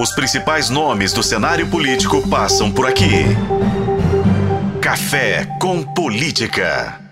Os 0.00 0.14
principais 0.14 0.70
nomes 0.70 1.12
do 1.12 1.24
cenário 1.24 1.68
político 1.68 2.22
passam 2.30 2.72
por 2.72 2.86
aqui. 2.86 3.24
Café 4.80 5.44
com 5.60 5.82
Política. 5.92 7.02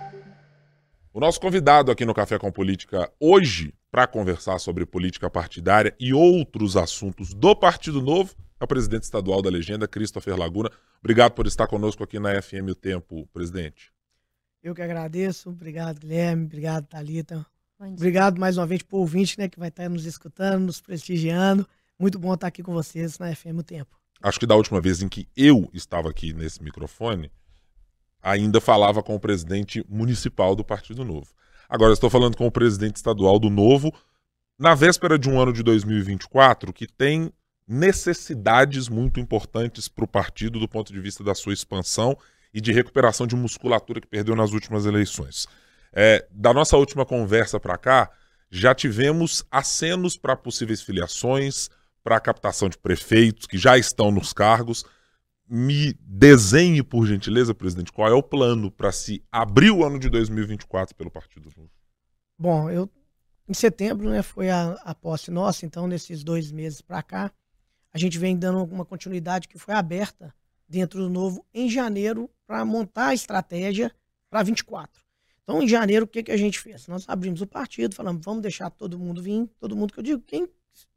O 1.13 1.19
nosso 1.19 1.41
convidado 1.41 1.91
aqui 1.91 2.05
no 2.05 2.15
Café 2.15 2.39
com 2.39 2.53
Política 2.53 3.11
hoje, 3.19 3.75
para 3.91 4.07
conversar 4.07 4.61
sobre 4.61 4.87
política 4.87 5.29
partidária 5.29 5.97
e 5.99 6.15
outros 6.15 6.77
assuntos 6.77 7.35
do 7.35 7.57
Partido 7.57 8.01
Novo, 8.01 8.37
é 8.61 8.63
o 8.65 8.69
presidente 8.69 9.03
estadual 9.03 9.43
da 9.43 9.51
Legenda, 9.51 9.89
Christopher 9.89 10.39
Laguna. 10.39 10.71
Obrigado 11.01 11.33
por 11.33 11.49
estar 11.49 11.67
conosco 11.67 12.05
aqui 12.05 12.21
na 12.21 12.41
FM 12.41 12.71
O 12.71 12.75
Tempo, 12.77 13.27
presidente. 13.33 13.91
Eu 14.63 14.77
que 14.77 14.83
agradeço. 14.83 15.51
Obrigado, 15.51 15.99
Guilherme. 15.99 16.45
Obrigado, 16.45 16.87
Thalita. 16.87 17.45
Obrigado 17.81 18.39
mais 18.39 18.57
uma 18.57 18.65
vez 18.65 18.81
por 18.81 18.99
ouvinte, 18.99 19.37
né, 19.41 19.49
que 19.49 19.59
vai 19.59 19.71
estar 19.71 19.89
nos 19.89 20.05
escutando, 20.05 20.67
nos 20.67 20.81
prestigiando. 20.81 21.67
Muito 21.99 22.19
bom 22.19 22.35
estar 22.35 22.49
aqui 22.49 22.63
com 22.63 22.75
vocês 22.75 23.19
na 23.19 23.35
FM 23.35 23.59
O 23.59 23.63
Tempo. 23.63 23.97
Acho 24.23 24.39
que 24.39 24.47
da 24.47 24.55
última 24.55 24.83
vez 24.83 25.01
em 25.01 25.09
que 25.09 25.27
eu 25.35 25.71
estava 25.73 26.11
aqui 26.11 26.35
nesse 26.35 26.63
microfone, 26.63 27.33
ainda 28.23 28.61
falava 28.61 29.03
com 29.03 29.15
o 29.15 29.21
presidente 29.21 29.83
municipal 29.89 30.55
do 30.55 30.63
Partido 30.63 31.07
Novo. 31.07 31.33
Agora 31.67 31.95
estou 31.95 32.11
falando 32.11 32.37
com 32.37 32.47
o 32.47 32.51
presidente 32.51 32.97
estadual 32.97 33.39
do 33.39 33.49
Novo, 33.49 33.95
na 34.59 34.75
véspera 34.75 35.19
de 35.19 35.31
um 35.31 35.41
ano 35.41 35.55
de 35.55 35.63
2024 35.63 36.71
que 36.71 36.87
tem 36.87 37.33
necessidades 37.67 38.91
muito 38.91 39.19
importantes 39.19 39.89
para 39.89 40.05
o 40.05 40.09
partido 40.09 40.61
do 40.61 40.69
ponto 40.69 40.93
de 40.93 41.01
vista 41.01 41.25
da 41.25 41.35
sua 41.35 41.55
expansão 41.55 42.17
e 42.53 42.61
de 42.61 42.73
recuperação 42.73 43.27
de 43.27 43.35
musculatura 43.35 44.03
que 44.03 44.07
perdeu 44.07 44.37
nas 44.37 44.53
últimas 44.53 44.85
eleições. 44.85 45.47
É, 45.95 46.27
da 46.31 46.53
nossa 46.53 46.77
última 46.77 47.07
conversa 47.07 47.59
para 47.59 47.79
cá, 47.79 48.11
já 48.51 48.75
tivemos 48.75 49.45
acenos 49.51 50.17
para 50.17 50.37
possíveis 50.37 50.83
filiações, 50.83 51.71
para 52.07 52.19
a 52.19 52.21
captação 52.21 52.69
de 52.69 52.79
prefeitos 52.79 53.49
que 53.49 53.59
já 53.59 53.77
estão 53.77 54.13
nos 54.13 54.33
cargos. 54.33 54.85
Me 55.45 55.93
desenhe, 56.01 56.81
por 56.81 57.05
gentileza, 57.05 57.53
presidente, 57.53 57.91
qual 57.91 58.09
é 58.09 58.15
o 58.15 58.23
plano 58.23 58.71
para 58.71 58.93
se 58.93 59.25
abrir 59.31 59.73
o 59.73 59.85
ano 59.85 59.99
de 59.99 60.09
2024 60.09 60.95
pelo 60.95 61.11
Partido 61.11 61.51
Novo? 61.57 61.69
Bom, 62.39 62.71
eu 62.71 62.89
em 63.49 63.55
setembro 63.55 64.09
né, 64.09 64.23
foi 64.23 64.49
a, 64.51 64.75
a 64.85 64.95
posse 64.95 65.33
nossa, 65.33 65.67
então 65.67 65.89
nesses 65.89 66.23
dois 66.23 66.53
meses 66.53 66.81
para 66.81 67.03
cá, 67.03 67.33
a 67.93 67.99
gente 67.99 68.19
vem 68.19 68.37
dando 68.37 68.63
uma 68.63 68.85
continuidade 68.85 69.49
que 69.49 69.59
foi 69.59 69.75
aberta 69.75 70.33
dentro 70.69 71.01
do 71.01 71.11
novo 71.11 71.45
em 71.53 71.69
janeiro 71.69 72.31
para 72.47 72.65
montar 72.65 73.09
a 73.09 73.15
estratégia 73.15 73.93
para 74.31 74.45
24. 74.45 75.03
Então, 75.43 75.61
em 75.61 75.67
janeiro, 75.67 76.05
o 76.05 76.09
que, 76.09 76.23
que 76.23 76.33
a 76.33 76.37
gente 76.37 76.61
fez? 76.61 76.87
Nós 76.87 77.05
abrimos 77.09 77.41
o 77.41 77.47
partido, 77.49 77.97
falamos, 77.97 78.25
vamos 78.25 78.43
deixar 78.43 78.71
todo 78.71 78.97
mundo 78.97 79.21
vir, 79.21 79.49
todo 79.59 79.75
mundo 79.75 79.93
que 79.93 79.99
eu 79.99 80.05
digo, 80.05 80.23
quem 80.23 80.49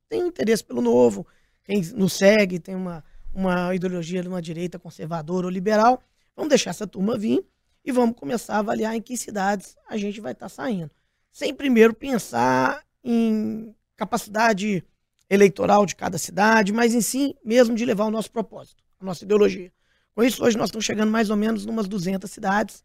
tem 0.09 0.27
interesse 0.27 0.63
pelo 0.63 0.81
novo, 0.81 1.25
quem 1.63 1.81
nos 1.93 2.13
segue, 2.13 2.59
tem 2.59 2.75
uma, 2.75 3.03
uma 3.33 3.73
ideologia 3.73 4.21
de 4.21 4.27
uma 4.27 4.41
direita 4.41 4.79
conservadora 4.79 5.45
ou 5.45 5.51
liberal, 5.51 6.01
vamos 6.35 6.49
deixar 6.49 6.71
essa 6.71 6.87
turma 6.87 7.17
vir 7.17 7.45
e 7.85 7.91
vamos 7.91 8.15
começar 8.15 8.55
a 8.55 8.59
avaliar 8.59 8.95
em 8.95 9.01
que 9.01 9.15
cidades 9.15 9.77
a 9.87 9.95
gente 9.95 10.19
vai 10.19 10.31
estar 10.33 10.45
tá 10.45 10.49
saindo. 10.49 10.91
Sem 11.31 11.53
primeiro 11.53 11.93
pensar 11.93 12.83
em 13.03 13.73
capacidade 13.95 14.83
eleitoral 15.29 15.85
de 15.85 15.95
cada 15.95 16.17
cidade, 16.17 16.73
mas 16.73 16.95
em 16.95 17.01
si 17.01 17.37
mesmo 17.45 17.75
de 17.75 17.85
levar 17.85 18.05
o 18.05 18.11
nosso 18.11 18.31
propósito, 18.31 18.83
a 18.99 19.05
nossa 19.05 19.23
ideologia. 19.23 19.71
Com 20.15 20.23
isso, 20.23 20.43
hoje 20.43 20.57
nós 20.57 20.69
estamos 20.69 20.85
chegando 20.85 21.11
mais 21.11 21.29
ou 21.29 21.35
menos 21.35 21.65
umas 21.65 21.87
200 21.87 22.29
cidades 22.29 22.83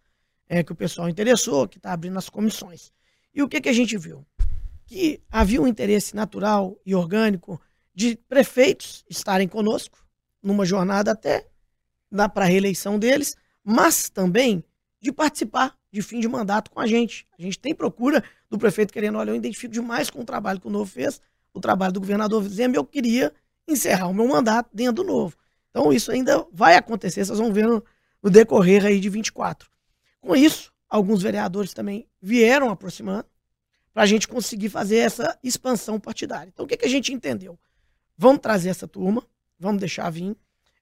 é, 0.48 0.62
que 0.62 0.72
o 0.72 0.77
pessoal 0.77 1.08
interessou, 1.08 1.67
que 1.67 1.78
está 1.78 1.92
abrindo 1.92 2.19
as 2.19 2.28
comissões. 2.28 2.92
E 3.34 3.42
o 3.42 3.48
que, 3.48 3.61
que 3.61 3.69
a 3.69 3.72
gente 3.72 3.97
viu? 3.97 4.25
Que 4.87 5.21
havia 5.31 5.61
um 5.61 5.67
interesse 5.67 6.15
natural 6.15 6.79
e 6.85 6.95
orgânico 6.95 7.61
de 7.95 8.17
prefeitos 8.29 9.05
estarem 9.09 9.49
conosco 9.49 10.05
numa 10.43 10.65
jornada 10.65 11.13
até 11.13 11.47
para 12.33 12.45
a 12.45 12.49
reeleição 12.49 12.99
deles, 12.99 13.37
mas 13.63 14.09
também 14.09 14.63
de 15.01 15.13
participar 15.13 15.77
de 15.91 16.03
fim 16.03 16.20
de 16.20 16.29
mandato 16.29 16.70
com 16.70 16.81
a 16.81 16.86
gente. 16.86 17.27
A 17.39 17.42
gente 17.42 17.58
tem 17.58 17.75
procura 17.75 18.23
do 18.51 18.58
prefeito 18.58 18.92
querendo, 18.92 19.19
olha, 19.19 19.31
eu 19.31 19.36
identifico 19.36 19.73
demais 19.73 20.11
com 20.11 20.20
o 20.20 20.25
trabalho 20.25 20.61
que 20.61 20.67
o 20.67 20.70
Novo 20.70 20.91
fez, 20.91 21.20
o 21.53 21.61
trabalho 21.61 21.92
do 21.92 22.01
governador 22.01 22.42
Zema, 22.48 22.75
eu 22.77 22.85
queria 22.85 23.33
encerrar 23.67 24.08
o 24.08 24.14
meu 24.14 24.27
mandato 24.27 24.69
dentro 24.73 25.05
do 25.05 25.05
novo. 25.05 25.37
Então 25.70 25.92
isso 25.92 26.11
ainda 26.11 26.47
vai 26.53 26.77
acontecer, 26.77 27.25
vocês 27.25 27.39
vão 27.39 27.53
ver 27.53 27.67
no, 27.67 27.83
no 28.23 28.31
decorrer 28.31 28.85
aí 28.85 29.01
de 29.01 29.08
24. 29.08 29.70
Com 30.20 30.35
isso, 30.35 30.73
alguns 30.89 31.23
vereadores 31.23 31.73
também 31.73 32.08
vieram 32.20 32.70
aproximando 32.70 33.27
para 33.95 34.03
a 34.03 34.07
gente 34.07 34.27
conseguir 34.27 34.69
fazer 34.69 34.97
essa 34.97 35.39
expansão 35.43 36.01
partidária. 36.01 36.51
Então 36.53 36.67
o 36.67 36.69
que, 36.69 36.77
que 36.77 36.85
a 36.85 36.89
gente 36.89 37.13
entendeu? 37.13 37.57
Vamos 38.19 38.43
trazer 38.43 38.69
essa 38.69 38.89
turma, 38.89 39.25
vamos 39.59 39.79
deixar 39.79 40.11
vir, 40.11 40.37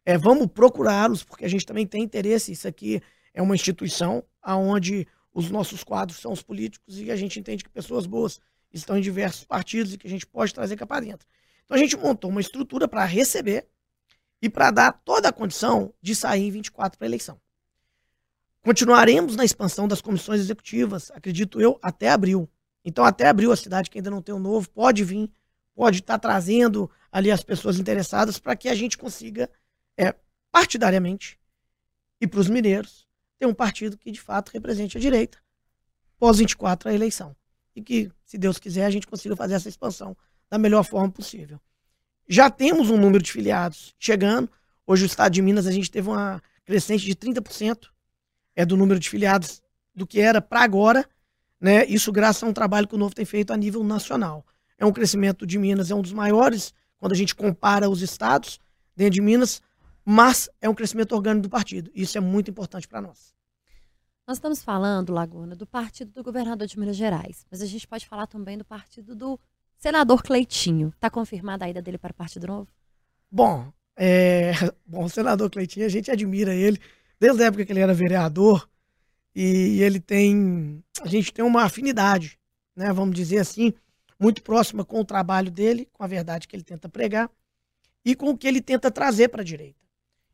é, 0.04 0.16
vamos 0.16 0.46
procurá-los, 0.46 1.22
porque 1.22 1.44
a 1.44 1.48
gente 1.48 1.66
também 1.66 1.86
tem 1.86 2.02
interesse, 2.02 2.50
isso 2.50 2.66
aqui 2.66 3.02
é 3.34 3.42
uma 3.42 3.54
instituição 3.54 4.24
onde 4.44 5.06
os 5.32 5.50
nossos 5.50 5.84
quadros 5.84 6.18
são 6.18 6.32
os 6.32 6.42
políticos 6.42 6.98
e 6.98 7.10
a 7.10 7.16
gente 7.16 7.38
entende 7.38 7.62
que 7.62 7.70
pessoas 7.70 8.06
boas 8.06 8.40
estão 8.72 8.96
em 8.96 9.02
diversos 9.02 9.44
partidos 9.44 9.92
e 9.92 9.98
que 9.98 10.06
a 10.06 10.10
gente 10.10 10.26
pode 10.26 10.52
trazer 10.52 10.76
cá 10.76 10.86
para 10.86 11.04
dentro. 11.04 11.26
Então 11.64 11.76
a 11.76 11.78
gente 11.78 11.96
montou 11.96 12.30
uma 12.30 12.40
estrutura 12.40 12.88
para 12.88 13.04
receber 13.04 13.68
e 14.40 14.48
para 14.48 14.70
dar 14.70 14.92
toda 14.92 15.28
a 15.28 15.32
condição 15.32 15.94
de 16.00 16.16
sair 16.16 16.48
em 16.48 16.50
24 16.50 16.98
para 16.98 17.06
a 17.06 17.08
eleição. 17.08 17.38
Continuaremos 18.62 19.36
na 19.36 19.44
expansão 19.44 19.86
das 19.86 20.00
comissões 20.00 20.40
executivas, 20.40 21.10
acredito 21.10 21.60
eu, 21.60 21.78
até 21.82 22.10
abril. 22.10 22.48
Então, 22.84 23.04
até 23.04 23.28
abril, 23.28 23.52
a 23.52 23.56
cidade 23.56 23.90
que 23.90 23.98
ainda 23.98 24.10
não 24.10 24.22
tem 24.22 24.34
o 24.34 24.38
um 24.38 24.40
novo 24.40 24.68
pode 24.70 25.04
vir, 25.04 25.30
pode 25.74 26.00
estar 26.00 26.14
tá 26.14 26.28
trazendo 26.28 26.90
ali 27.10 27.30
as 27.30 27.42
pessoas 27.42 27.78
interessadas 27.78 28.38
para 28.38 28.56
que 28.56 28.68
a 28.68 28.74
gente 28.74 28.98
consiga, 28.98 29.48
é, 29.96 30.14
partidariamente, 30.50 31.38
e 32.20 32.26
para 32.26 32.40
os 32.40 32.48
mineiros, 32.48 33.06
ter 33.38 33.46
um 33.46 33.54
partido 33.54 33.96
que 33.96 34.10
de 34.10 34.20
fato 34.20 34.50
represente 34.50 34.96
a 34.96 35.00
direita 35.00 35.42
pós 36.22 36.38
24 36.38 36.88
a 36.88 36.94
eleição 36.94 37.34
e 37.74 37.82
que, 37.82 38.08
se 38.24 38.38
Deus 38.38 38.56
quiser, 38.56 38.84
a 38.84 38.90
gente 38.90 39.08
consiga 39.08 39.34
fazer 39.34 39.54
essa 39.54 39.68
expansão 39.68 40.16
da 40.48 40.56
melhor 40.56 40.84
forma 40.84 41.10
possível. 41.10 41.60
Já 42.28 42.48
temos 42.48 42.90
um 42.90 42.96
número 42.96 43.20
de 43.20 43.32
filiados 43.32 43.92
chegando. 43.98 44.48
Hoje, 44.86 45.02
o 45.02 45.06
estado 45.06 45.32
de 45.32 45.42
Minas, 45.42 45.66
a 45.66 45.72
gente 45.72 45.90
teve 45.90 46.08
uma 46.08 46.40
crescente 46.64 47.04
de 47.04 47.16
30% 47.16 47.88
é, 48.54 48.64
do 48.64 48.76
número 48.76 49.00
de 49.00 49.10
filiados 49.10 49.60
do 49.92 50.06
que 50.06 50.20
era 50.20 50.40
para 50.40 50.60
agora. 50.60 51.04
Né? 51.62 51.86
Isso 51.86 52.10
graças 52.10 52.42
a 52.42 52.46
um 52.48 52.52
trabalho 52.52 52.88
que 52.88 52.94
o 52.96 52.98
Novo 52.98 53.14
tem 53.14 53.24
feito 53.24 53.52
a 53.52 53.56
nível 53.56 53.84
nacional. 53.84 54.44
É 54.76 54.84
um 54.84 54.92
crescimento 54.92 55.46
de 55.46 55.56
Minas, 55.60 55.92
é 55.92 55.94
um 55.94 56.02
dos 56.02 56.12
maiores 56.12 56.74
quando 56.98 57.12
a 57.12 57.16
gente 57.16 57.36
compara 57.36 57.88
os 57.88 58.02
estados 58.02 58.58
dentro 58.96 59.14
de 59.14 59.20
Minas, 59.20 59.62
mas 60.04 60.50
é 60.60 60.68
um 60.68 60.74
crescimento 60.74 61.12
orgânico 61.12 61.44
do 61.44 61.48
partido. 61.48 61.88
Isso 61.94 62.18
é 62.18 62.20
muito 62.20 62.50
importante 62.50 62.88
para 62.88 63.00
nós. 63.00 63.32
Nós 64.26 64.38
estamos 64.38 64.60
falando, 64.60 65.12
Laguna, 65.12 65.54
do 65.54 65.64
partido 65.64 66.10
do 66.10 66.24
governador 66.24 66.66
de 66.66 66.76
Minas 66.76 66.96
Gerais, 66.96 67.46
mas 67.48 67.62
a 67.62 67.66
gente 67.66 67.86
pode 67.86 68.06
falar 68.06 68.26
também 68.26 68.58
do 68.58 68.64
partido 68.64 69.14
do 69.14 69.38
senador 69.78 70.20
Cleitinho. 70.20 70.88
Está 70.88 71.08
confirmada 71.08 71.64
a 71.64 71.70
ida 71.70 71.80
dele 71.80 71.98
para 71.98 72.10
o 72.10 72.14
Partido 72.14 72.48
Novo? 72.48 72.68
Bom, 73.30 73.72
é... 73.96 74.52
bom, 74.84 75.04
o 75.04 75.08
senador 75.08 75.48
Cleitinho, 75.48 75.86
a 75.86 75.88
gente 75.88 76.10
admira 76.10 76.52
ele 76.52 76.80
desde 77.20 77.44
a 77.44 77.46
época 77.46 77.64
que 77.64 77.72
ele 77.72 77.80
era 77.80 77.94
vereador 77.94 78.68
e 79.34 79.82
ele 79.82 80.00
tem, 80.00 80.82
a 81.00 81.08
gente 81.08 81.32
tem 81.32 81.44
uma 81.44 81.64
afinidade, 81.64 82.38
né, 82.76 82.92
vamos 82.92 83.14
dizer 83.14 83.38
assim, 83.38 83.72
muito 84.18 84.42
próxima 84.42 84.84
com 84.84 85.00
o 85.00 85.04
trabalho 85.04 85.50
dele, 85.50 85.88
com 85.92 86.04
a 86.04 86.06
verdade 86.06 86.46
que 86.46 86.54
ele 86.54 86.62
tenta 86.62 86.88
pregar 86.88 87.30
e 88.04 88.14
com 88.14 88.30
o 88.30 88.38
que 88.38 88.46
ele 88.46 88.60
tenta 88.60 88.90
trazer 88.90 89.28
para 89.28 89.42
a 89.42 89.44
direita. 89.44 89.80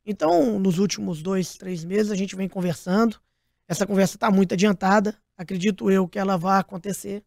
Então, 0.05 0.59
nos 0.59 0.79
últimos 0.79 1.23
dois, 1.23 1.57
três 1.57 1.85
meses, 1.85 2.11
a 2.11 2.15
gente 2.15 2.35
vem 2.35 2.49
conversando, 2.49 3.21
essa 3.69 3.87
conversa 3.87 4.17
está 4.17 4.31
muito 4.31 4.55
adiantada. 4.55 5.15
Acredito 5.37 5.91
eu 5.91 6.09
que 6.09 6.19
ela 6.19 6.39
vai 6.39 6.59
acontecer 6.59 7.23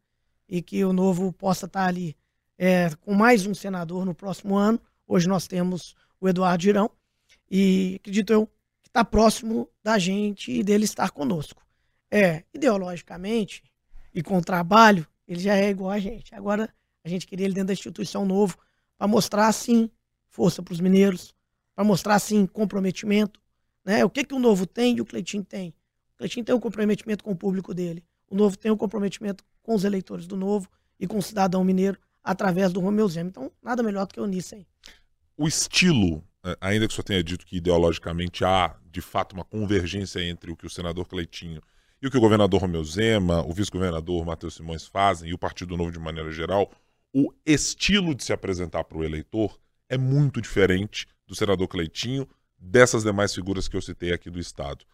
e 0.49 0.61
que 0.61 0.83
o 0.83 0.91
novo 0.91 1.31
possa 1.31 1.67
estar 1.67 1.81
tá 1.81 1.87
ali 1.87 2.17
é, 2.57 2.89
com 3.01 3.13
mais 3.13 3.45
um 3.45 3.53
senador 3.53 4.03
no 4.03 4.15
próximo 4.15 4.57
ano. 4.57 4.81
Hoje 5.07 5.27
nós 5.27 5.47
temos 5.47 5.95
o 6.19 6.27
Eduardo 6.27 6.63
Girão 6.63 6.89
e 7.49 7.99
acredito 8.01 8.33
eu 8.33 8.49
está 8.91 9.03
próximo 9.03 9.69
da 9.83 9.97
gente 9.97 10.51
e 10.51 10.63
dele 10.63 10.83
estar 10.85 11.11
conosco. 11.11 11.63
É, 12.09 12.43
ideologicamente 12.53 13.63
e 14.13 14.21
com 14.21 14.37
o 14.37 14.41
trabalho, 14.41 15.07
ele 15.27 15.39
já 15.39 15.55
é 15.55 15.69
igual 15.69 15.91
a 15.91 15.99
gente. 15.99 16.35
Agora 16.35 16.73
a 17.03 17.09
gente 17.09 17.25
queria 17.25 17.45
ele 17.45 17.53
dentro 17.53 17.67
da 17.67 17.73
instituição 17.73 18.25
novo 18.25 18.57
para 18.97 19.07
mostrar 19.07 19.47
assim 19.47 19.89
força 20.27 20.61
para 20.61 20.73
os 20.73 20.79
mineiros, 20.79 21.33
para 21.73 21.83
mostrar 21.83 22.15
assim 22.15 22.45
comprometimento, 22.45 23.41
né? 23.83 24.05
O 24.05 24.09
que 24.09 24.23
que 24.23 24.33
o 24.33 24.39
novo 24.39 24.65
tem 24.65 24.97
e 24.97 25.01
o 25.01 25.05
Cleitinho 25.05 25.43
tem? 25.43 25.73
Cleitinho 26.21 26.45
tem 26.45 26.53
um 26.53 26.59
comprometimento 26.59 27.23
com 27.23 27.31
o 27.31 27.35
público 27.35 27.73
dele. 27.73 28.03
O 28.29 28.35
Novo 28.35 28.55
tem 28.55 28.71
um 28.71 28.77
comprometimento 28.77 29.43
com 29.63 29.73
os 29.73 29.83
eleitores 29.83 30.27
do 30.27 30.37
Novo 30.37 30.69
e 30.99 31.07
com 31.07 31.17
o 31.17 31.21
cidadão 31.21 31.63
mineiro 31.63 31.97
através 32.23 32.71
do 32.71 32.79
Romeu 32.79 33.07
Zema. 33.09 33.29
Então, 33.29 33.51
nada 33.61 33.81
melhor 33.81 34.05
do 34.05 34.13
que 34.13 34.21
unir 34.21 34.37
isso 34.37 34.53
aí. 34.53 34.65
O 35.35 35.47
estilo, 35.47 36.23
é, 36.45 36.55
ainda 36.61 36.87
que 36.87 36.93
o 36.93 36.95
senhor 36.95 37.03
tenha 37.03 37.23
dito 37.23 37.45
que 37.45 37.57
ideologicamente 37.57 38.45
há, 38.45 38.75
de 38.91 39.01
fato, 39.01 39.33
uma 39.33 39.43
convergência 39.43 40.21
entre 40.23 40.51
o 40.51 40.55
que 40.55 40.65
o 40.65 40.69
senador 40.69 41.07
Cleitinho 41.07 41.61
e 42.01 42.07
o 42.07 42.11
que 42.11 42.17
o 42.17 42.21
governador 42.21 42.61
Romeu 42.61 42.83
Zema, 42.83 43.45
o 43.45 43.53
vice-governador 43.53 44.25
Matheus 44.25 44.55
Simões 44.55 44.85
fazem 44.85 45.29
e 45.29 45.33
o 45.33 45.37
Partido 45.37 45.77
Novo 45.77 45.91
de 45.91 45.99
maneira 45.99 46.31
geral, 46.31 46.71
o 47.13 47.31
estilo 47.45 48.15
de 48.15 48.23
se 48.23 48.33
apresentar 48.33 48.83
para 48.83 48.97
o 48.97 49.03
eleitor 49.03 49.59
é 49.89 49.97
muito 49.97 50.41
diferente 50.41 51.07
do 51.27 51.35
senador 51.35 51.67
Cleitinho, 51.67 52.27
dessas 52.57 53.03
demais 53.03 53.33
figuras 53.33 53.67
que 53.67 53.75
eu 53.75 53.81
citei 53.81 54.13
aqui 54.13 54.29
do 54.29 54.39
Estado. 54.39 54.85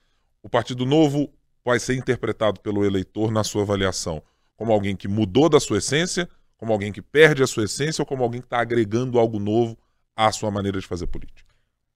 O 0.42 0.50
Partido 0.50 0.86
Novo 0.86 1.32
vai 1.64 1.80
ser 1.80 1.96
interpretado 1.96 2.60
pelo 2.62 2.86
eleitor 2.86 3.32
na 3.32 3.44
sua 3.44 3.64
avaliação 3.64 4.24
como 4.58 4.74
alguém 4.74 4.96
que 4.96 5.08
mudou 5.08 5.48
da 5.48 5.60
sua 5.60 5.78
essência, 5.78 6.28
como 6.58 6.74
alguém 6.74 6.92
que 6.92 7.02
perde 7.02 7.44
a 7.44 7.48
sua 7.48 7.66
essência 7.66 8.02
ou 8.02 8.06
como 8.06 8.24
alguém 8.24 8.42
que 8.42 8.48
está 8.48 8.60
agregando 8.60 9.20
algo 9.20 9.40
novo 9.40 9.78
à 10.16 10.32
sua 10.32 10.50
maneira 10.50 10.80
de 10.80 10.88
fazer 10.88 11.06
política? 11.06 11.47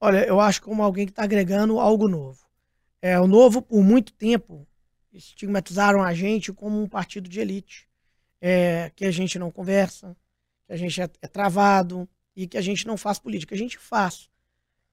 Olha, 0.03 0.25
eu 0.25 0.39
acho 0.39 0.63
como 0.63 0.81
alguém 0.81 1.05
que 1.05 1.11
está 1.11 1.23
agregando 1.23 1.79
algo 1.79 2.07
novo. 2.07 2.43
É, 2.99 3.19
o 3.19 3.27
novo, 3.27 3.61
por 3.61 3.83
muito 3.83 4.11
tempo, 4.11 4.67
estigmatizaram 5.13 6.03
a 6.03 6.11
gente 6.11 6.51
como 6.51 6.81
um 6.81 6.89
partido 6.89 7.29
de 7.29 7.39
elite, 7.39 7.87
é, 8.41 8.91
que 8.95 9.05
a 9.05 9.11
gente 9.11 9.37
não 9.37 9.51
conversa, 9.51 10.17
que 10.65 10.73
a 10.73 10.75
gente 10.75 10.99
é, 10.99 11.07
é 11.21 11.27
travado 11.27 12.09
e 12.35 12.47
que 12.47 12.57
a 12.57 12.61
gente 12.61 12.87
não 12.87 12.97
faz 12.97 13.19
política. 13.19 13.53
A 13.53 13.57
gente 13.57 13.77
faz. 13.77 14.27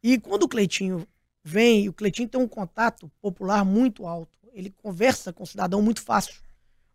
E 0.02 0.18
quando 0.18 0.42
o 0.42 0.48
Cleitinho 0.48 1.08
vem, 1.42 1.88
o 1.88 1.92
Cleitinho 1.94 2.28
tem 2.28 2.38
um 2.38 2.46
contato 2.46 3.10
popular 3.18 3.64
muito 3.64 4.06
alto. 4.06 4.38
Ele 4.52 4.68
conversa 4.68 5.32
com 5.32 5.42
o 5.42 5.46
cidadão 5.46 5.80
muito 5.80 6.02
fácil. 6.02 6.42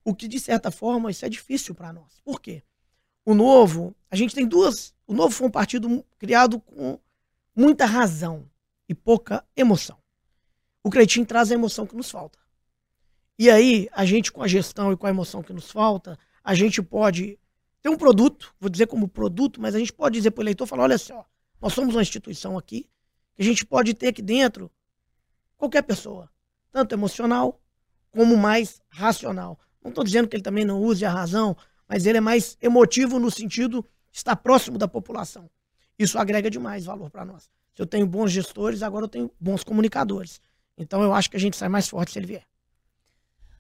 O 0.06 0.14
que, 0.14 0.28
de 0.28 0.40
certa 0.40 0.70
forma, 0.70 1.10
isso 1.10 1.26
é 1.26 1.30
difícil 1.30 1.74
para 1.74 1.92
nós. 1.92 2.22
Por 2.24 2.40
quê? 2.40 2.62
O 3.26 3.34
Novo, 3.34 3.96
a 4.12 4.16
gente 4.16 4.36
tem 4.36 4.46
duas. 4.46 4.94
O 5.08 5.16
Novo 5.16 5.34
foi 5.34 5.48
um 5.48 5.52
partido 5.52 6.06
criado 6.20 6.60
com 6.60 7.00
muita 7.56 7.86
razão 7.86 8.50
e 8.88 8.96
pouca 8.96 9.46
emoção. 9.56 9.98
O 10.84 10.90
Cleitinho 10.90 11.26
traz 11.26 11.52
a 11.52 11.56
emoção 11.56 11.86
que 11.86 11.96
nos 11.96 12.10
falta. 12.10 12.38
E 13.38 13.50
aí, 13.50 13.90
a 13.92 14.06
gente, 14.06 14.32
com 14.32 14.44
a 14.44 14.48
gestão 14.48 14.92
e 14.92 14.98
com 14.98 15.08
a 15.08 15.10
emoção 15.10 15.42
que 15.42 15.54
nos 15.54 15.72
falta, 15.72 16.18
a 16.44 16.54
gente 16.54 16.82
pode 16.82 17.40
ter 17.82 17.90
um 17.90 17.98
produto, 17.98 18.54
vou 18.60 18.70
dizer 18.70 18.88
como 18.88 19.08
produto, 19.08 19.60
mas 19.60 19.76
a 19.76 19.80
gente 19.80 19.94
pode 19.94 20.16
dizer 20.16 20.32
para 20.32 20.42
o 20.42 20.44
eleitor, 20.44 20.66
falar, 20.66 20.84
olha 20.84 20.98
só, 20.98 21.26
nós 21.62 21.74
somos 21.74 21.96
uma 21.96 22.02
instituição 22.02 22.58
aqui, 22.58 22.90
que 23.36 23.42
a 23.42 23.46
gente 23.46 23.66
pode 23.66 23.94
ter 23.94 24.08
aqui 24.10 24.22
dentro 24.22 24.72
qualquer 25.58 25.82
pessoa, 25.82 26.30
tanto 26.72 26.94
emocional 26.94 27.62
como 28.12 28.38
mais 28.38 28.82
racional. 28.90 29.60
Não 29.82 29.90
estou 29.90 30.04
dizendo 30.04 30.28
que 30.28 30.36
ele 30.36 30.44
também 30.44 30.64
não 30.64 30.82
use 30.82 31.04
a 31.04 31.10
razão, 31.10 31.58
mas 31.88 32.06
ele 32.06 32.18
é 32.18 32.22
mais 32.22 32.58
emotivo 32.62 33.20
no 33.20 33.32
sentido 33.32 33.82
de 34.12 34.18
estar 34.18 34.36
próximo 34.36 34.78
da 34.78 34.88
população. 34.88 35.50
Isso 35.98 36.18
agrega 36.18 36.50
demais 36.50 36.86
valor 36.86 37.10
para 37.10 37.26
nós. 37.26 37.50
Se 37.76 37.82
eu 37.82 37.88
tenho 37.88 38.06
bons 38.06 38.32
gestores, 38.32 38.84
agora 38.84 39.06
eu 39.06 39.10
tenho 39.10 39.32
bons 39.40 39.64
comunicadores. 39.64 40.40
Então 40.78 41.02
eu 41.02 41.14
acho 41.14 41.30
que 41.30 41.38
a 41.38 41.40
gente 41.40 41.58
sai 41.58 41.70
mais 41.70 41.88
forte 41.88 42.12
se 42.12 42.20
ele 42.20 42.28
vier. 42.28 42.44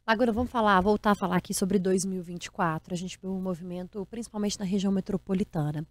Agora 0.05 0.31
vamos 0.31 0.51
falar, 0.51 0.79
voltar 0.81 1.11
a 1.11 1.15
falar 1.15 1.37
aqui 1.37 1.53
sobre 1.53 1.79
2024. 1.79 2.93
A 2.93 2.97
gente 2.97 3.17
viu 3.21 3.31
um 3.31 3.41
movimento, 3.41 4.05
principalmente 4.07 4.59
na 4.59 4.65
região 4.65 4.91
metropolitana. 4.91 5.87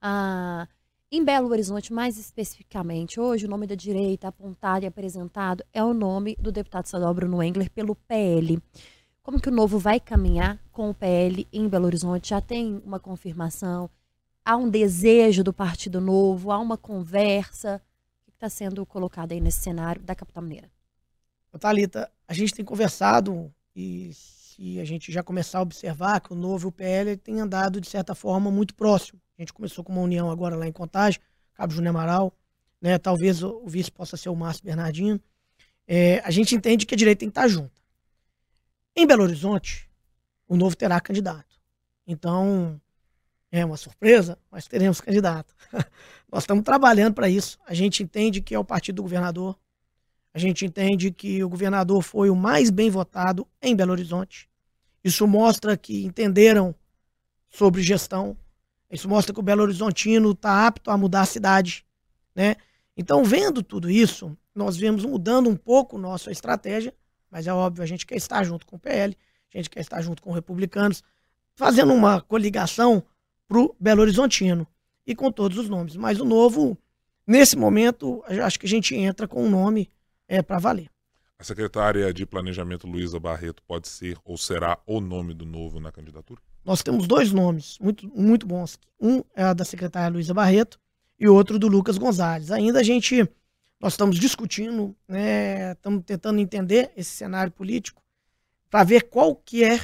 Ah, 0.00 0.68
em 1.10 1.24
Belo 1.24 1.48
Horizonte, 1.48 1.92
mais 1.92 2.18
especificamente, 2.18 3.18
hoje 3.18 3.46
o 3.46 3.48
nome 3.48 3.66
da 3.66 3.74
direita 3.74 4.28
apontado 4.28 4.84
e 4.84 4.88
apresentado 4.88 5.64
é 5.72 5.82
o 5.82 5.94
nome 5.94 6.36
do 6.38 6.52
deputado 6.52 6.84
estadual 6.84 7.14
Bruno 7.14 7.42
Engler 7.42 7.70
pelo 7.70 7.94
PL. 7.94 8.62
Como 9.22 9.40
que 9.40 9.48
o 9.48 9.52
Novo 9.52 9.78
vai 9.78 9.98
caminhar 9.98 10.60
com 10.70 10.90
o 10.90 10.94
PL 10.94 11.48
em 11.52 11.68
Belo 11.68 11.86
Horizonte? 11.86 12.28
Já 12.28 12.40
tem 12.40 12.80
uma 12.84 13.00
confirmação? 13.00 13.90
Há 14.46 14.56
um 14.56 14.70
desejo 14.70 15.42
do 15.42 15.52
Partido 15.52 16.00
Novo? 16.00 16.52
Há 16.52 16.58
uma 16.60 16.78
conversa? 16.78 17.82
O 18.22 18.30
que 18.30 18.36
está 18.36 18.48
sendo 18.48 18.86
colocado 18.86 19.32
aí 19.32 19.40
nesse 19.40 19.58
cenário 19.58 20.00
da 20.00 20.14
capital 20.14 20.40
mineira? 20.40 20.70
Thalita, 21.58 22.08
a 22.28 22.32
gente 22.32 22.54
tem 22.54 22.64
conversado 22.64 23.52
e 23.74 24.12
se 24.14 24.78
a 24.78 24.84
gente 24.84 25.10
já 25.10 25.20
começar 25.20 25.58
a 25.58 25.62
observar 25.62 26.20
que 26.20 26.32
o 26.32 26.36
Novo 26.36 26.68
e 26.68 26.70
o 26.70 26.72
PL 26.72 27.16
têm 27.16 27.40
andado, 27.40 27.80
de 27.80 27.88
certa 27.88 28.14
forma, 28.14 28.48
muito 28.48 28.72
próximo. 28.76 29.20
A 29.36 29.42
gente 29.42 29.52
começou 29.52 29.82
com 29.82 29.92
uma 29.92 30.02
união 30.02 30.30
agora 30.30 30.54
lá 30.54 30.68
em 30.68 30.72
Contagem, 30.72 31.20
Cabo 31.52 31.72
Júnior 31.72 31.96
Amaral, 31.96 32.32
né? 32.80 32.98
talvez 32.98 33.42
o, 33.42 33.66
vice 33.66 33.90
possa 33.90 34.16
ser 34.16 34.28
o 34.28 34.36
Márcio 34.36 34.62
Bernardino. 34.62 35.20
É, 35.88 36.20
a 36.20 36.30
gente 36.30 36.54
entende 36.54 36.86
que 36.86 36.94
a 36.94 36.96
direita 36.96 37.18
tem 37.18 37.28
que 37.28 37.32
estar 37.32 37.48
junto. 37.48 37.82
Em 38.94 39.08
Belo 39.08 39.24
Horizonte, 39.24 39.90
o 40.46 40.56
novo 40.56 40.76
terá 40.76 41.00
candidato. 41.00 41.60
Então, 42.06 42.80
é 43.50 43.64
uma 43.64 43.76
surpresa, 43.76 44.38
mas 44.50 44.66
teremos 44.66 45.00
candidato. 45.00 45.54
Nós 46.30 46.42
estamos 46.42 46.64
trabalhando 46.64 47.14
para 47.14 47.28
isso. 47.28 47.58
A 47.66 47.74
gente 47.74 48.02
entende 48.02 48.40
que 48.40 48.54
é 48.54 48.58
o 48.58 48.64
partido 48.64 48.96
do 48.96 49.02
governador. 49.02 49.56
A 50.34 50.38
gente 50.38 50.64
entende 50.66 51.10
que 51.10 51.42
o 51.42 51.48
governador 51.48 52.02
foi 52.02 52.28
o 52.28 52.36
mais 52.36 52.70
bem 52.70 52.90
votado 52.90 53.46
em 53.62 53.74
Belo 53.74 53.92
Horizonte. 53.92 54.48
Isso 55.02 55.26
mostra 55.26 55.76
que 55.76 56.04
entenderam 56.04 56.74
sobre 57.48 57.82
gestão. 57.82 58.36
Isso 58.90 59.08
mostra 59.08 59.32
que 59.32 59.40
o 59.40 59.42
Belo 59.42 59.62
Horizontino 59.62 60.32
está 60.32 60.66
apto 60.66 60.90
a 60.90 60.98
mudar 60.98 61.22
a 61.22 61.26
cidade. 61.26 61.84
Né? 62.34 62.56
Então, 62.96 63.24
vendo 63.24 63.62
tudo 63.62 63.88
isso, 63.90 64.36
nós 64.54 64.76
viemos 64.76 65.04
mudando 65.04 65.48
um 65.48 65.56
pouco 65.56 65.96
nossa 65.96 66.30
estratégia 66.30 66.92
mas 67.30 67.46
é 67.46 67.52
óbvio, 67.52 67.82
a 67.82 67.86
gente 67.86 68.06
quer 68.06 68.16
estar 68.16 68.42
junto 68.44 68.66
com 68.66 68.76
o 68.76 68.78
PL, 68.78 69.16
a 69.52 69.56
gente 69.58 69.70
quer 69.70 69.80
estar 69.80 70.00
junto 70.00 70.22
com 70.22 70.30
os 70.30 70.36
republicanos, 70.36 71.02
fazendo 71.54 71.92
uma 71.92 72.20
coligação 72.20 73.02
para 73.46 73.58
o 73.58 73.74
Belo 73.78 74.02
Horizontino 74.02 74.66
e 75.06 75.14
com 75.14 75.30
todos 75.30 75.58
os 75.58 75.68
nomes. 75.68 75.96
Mas 75.96 76.20
o 76.20 76.24
novo, 76.24 76.76
nesse 77.26 77.56
momento, 77.56 78.22
acho 78.42 78.58
que 78.58 78.66
a 78.66 78.68
gente 78.68 78.94
entra 78.94 79.28
com 79.28 79.44
um 79.44 79.50
nome 79.50 79.90
é, 80.28 80.42
para 80.42 80.58
valer. 80.58 80.90
A 81.38 81.44
secretária 81.44 82.12
de 82.12 82.24
Planejamento, 82.24 82.86
Luísa 82.86 83.20
Barreto, 83.20 83.62
pode 83.62 83.88
ser 83.88 84.18
ou 84.24 84.38
será 84.38 84.78
o 84.86 85.00
nome 85.00 85.34
do 85.34 85.44
novo 85.44 85.78
na 85.78 85.92
candidatura? 85.92 86.40
Nós 86.64 86.82
temos 86.82 87.06
dois 87.06 87.32
nomes 87.32 87.78
muito, 87.78 88.08
muito 88.08 88.46
bons. 88.46 88.78
Um 89.00 89.22
é 89.34 89.42
a 89.42 89.52
da 89.52 89.64
secretária 89.64 90.12
Luísa 90.12 90.32
Barreto 90.32 90.80
e 91.20 91.28
outro 91.28 91.58
do 91.58 91.68
Lucas 91.68 91.98
Gonzalez. 91.98 92.50
Ainda 92.50 92.80
a 92.80 92.82
gente 92.82 93.28
nós 93.78 93.92
estamos 93.92 94.18
discutindo, 94.18 94.96
né, 95.06 95.72
estamos 95.72 96.02
tentando 96.04 96.40
entender 96.40 96.90
esse 96.96 97.10
cenário 97.10 97.52
político 97.52 98.02
para 98.70 98.84
ver 98.84 99.02
qual 99.02 99.36
que 99.36 99.62
é 99.62 99.78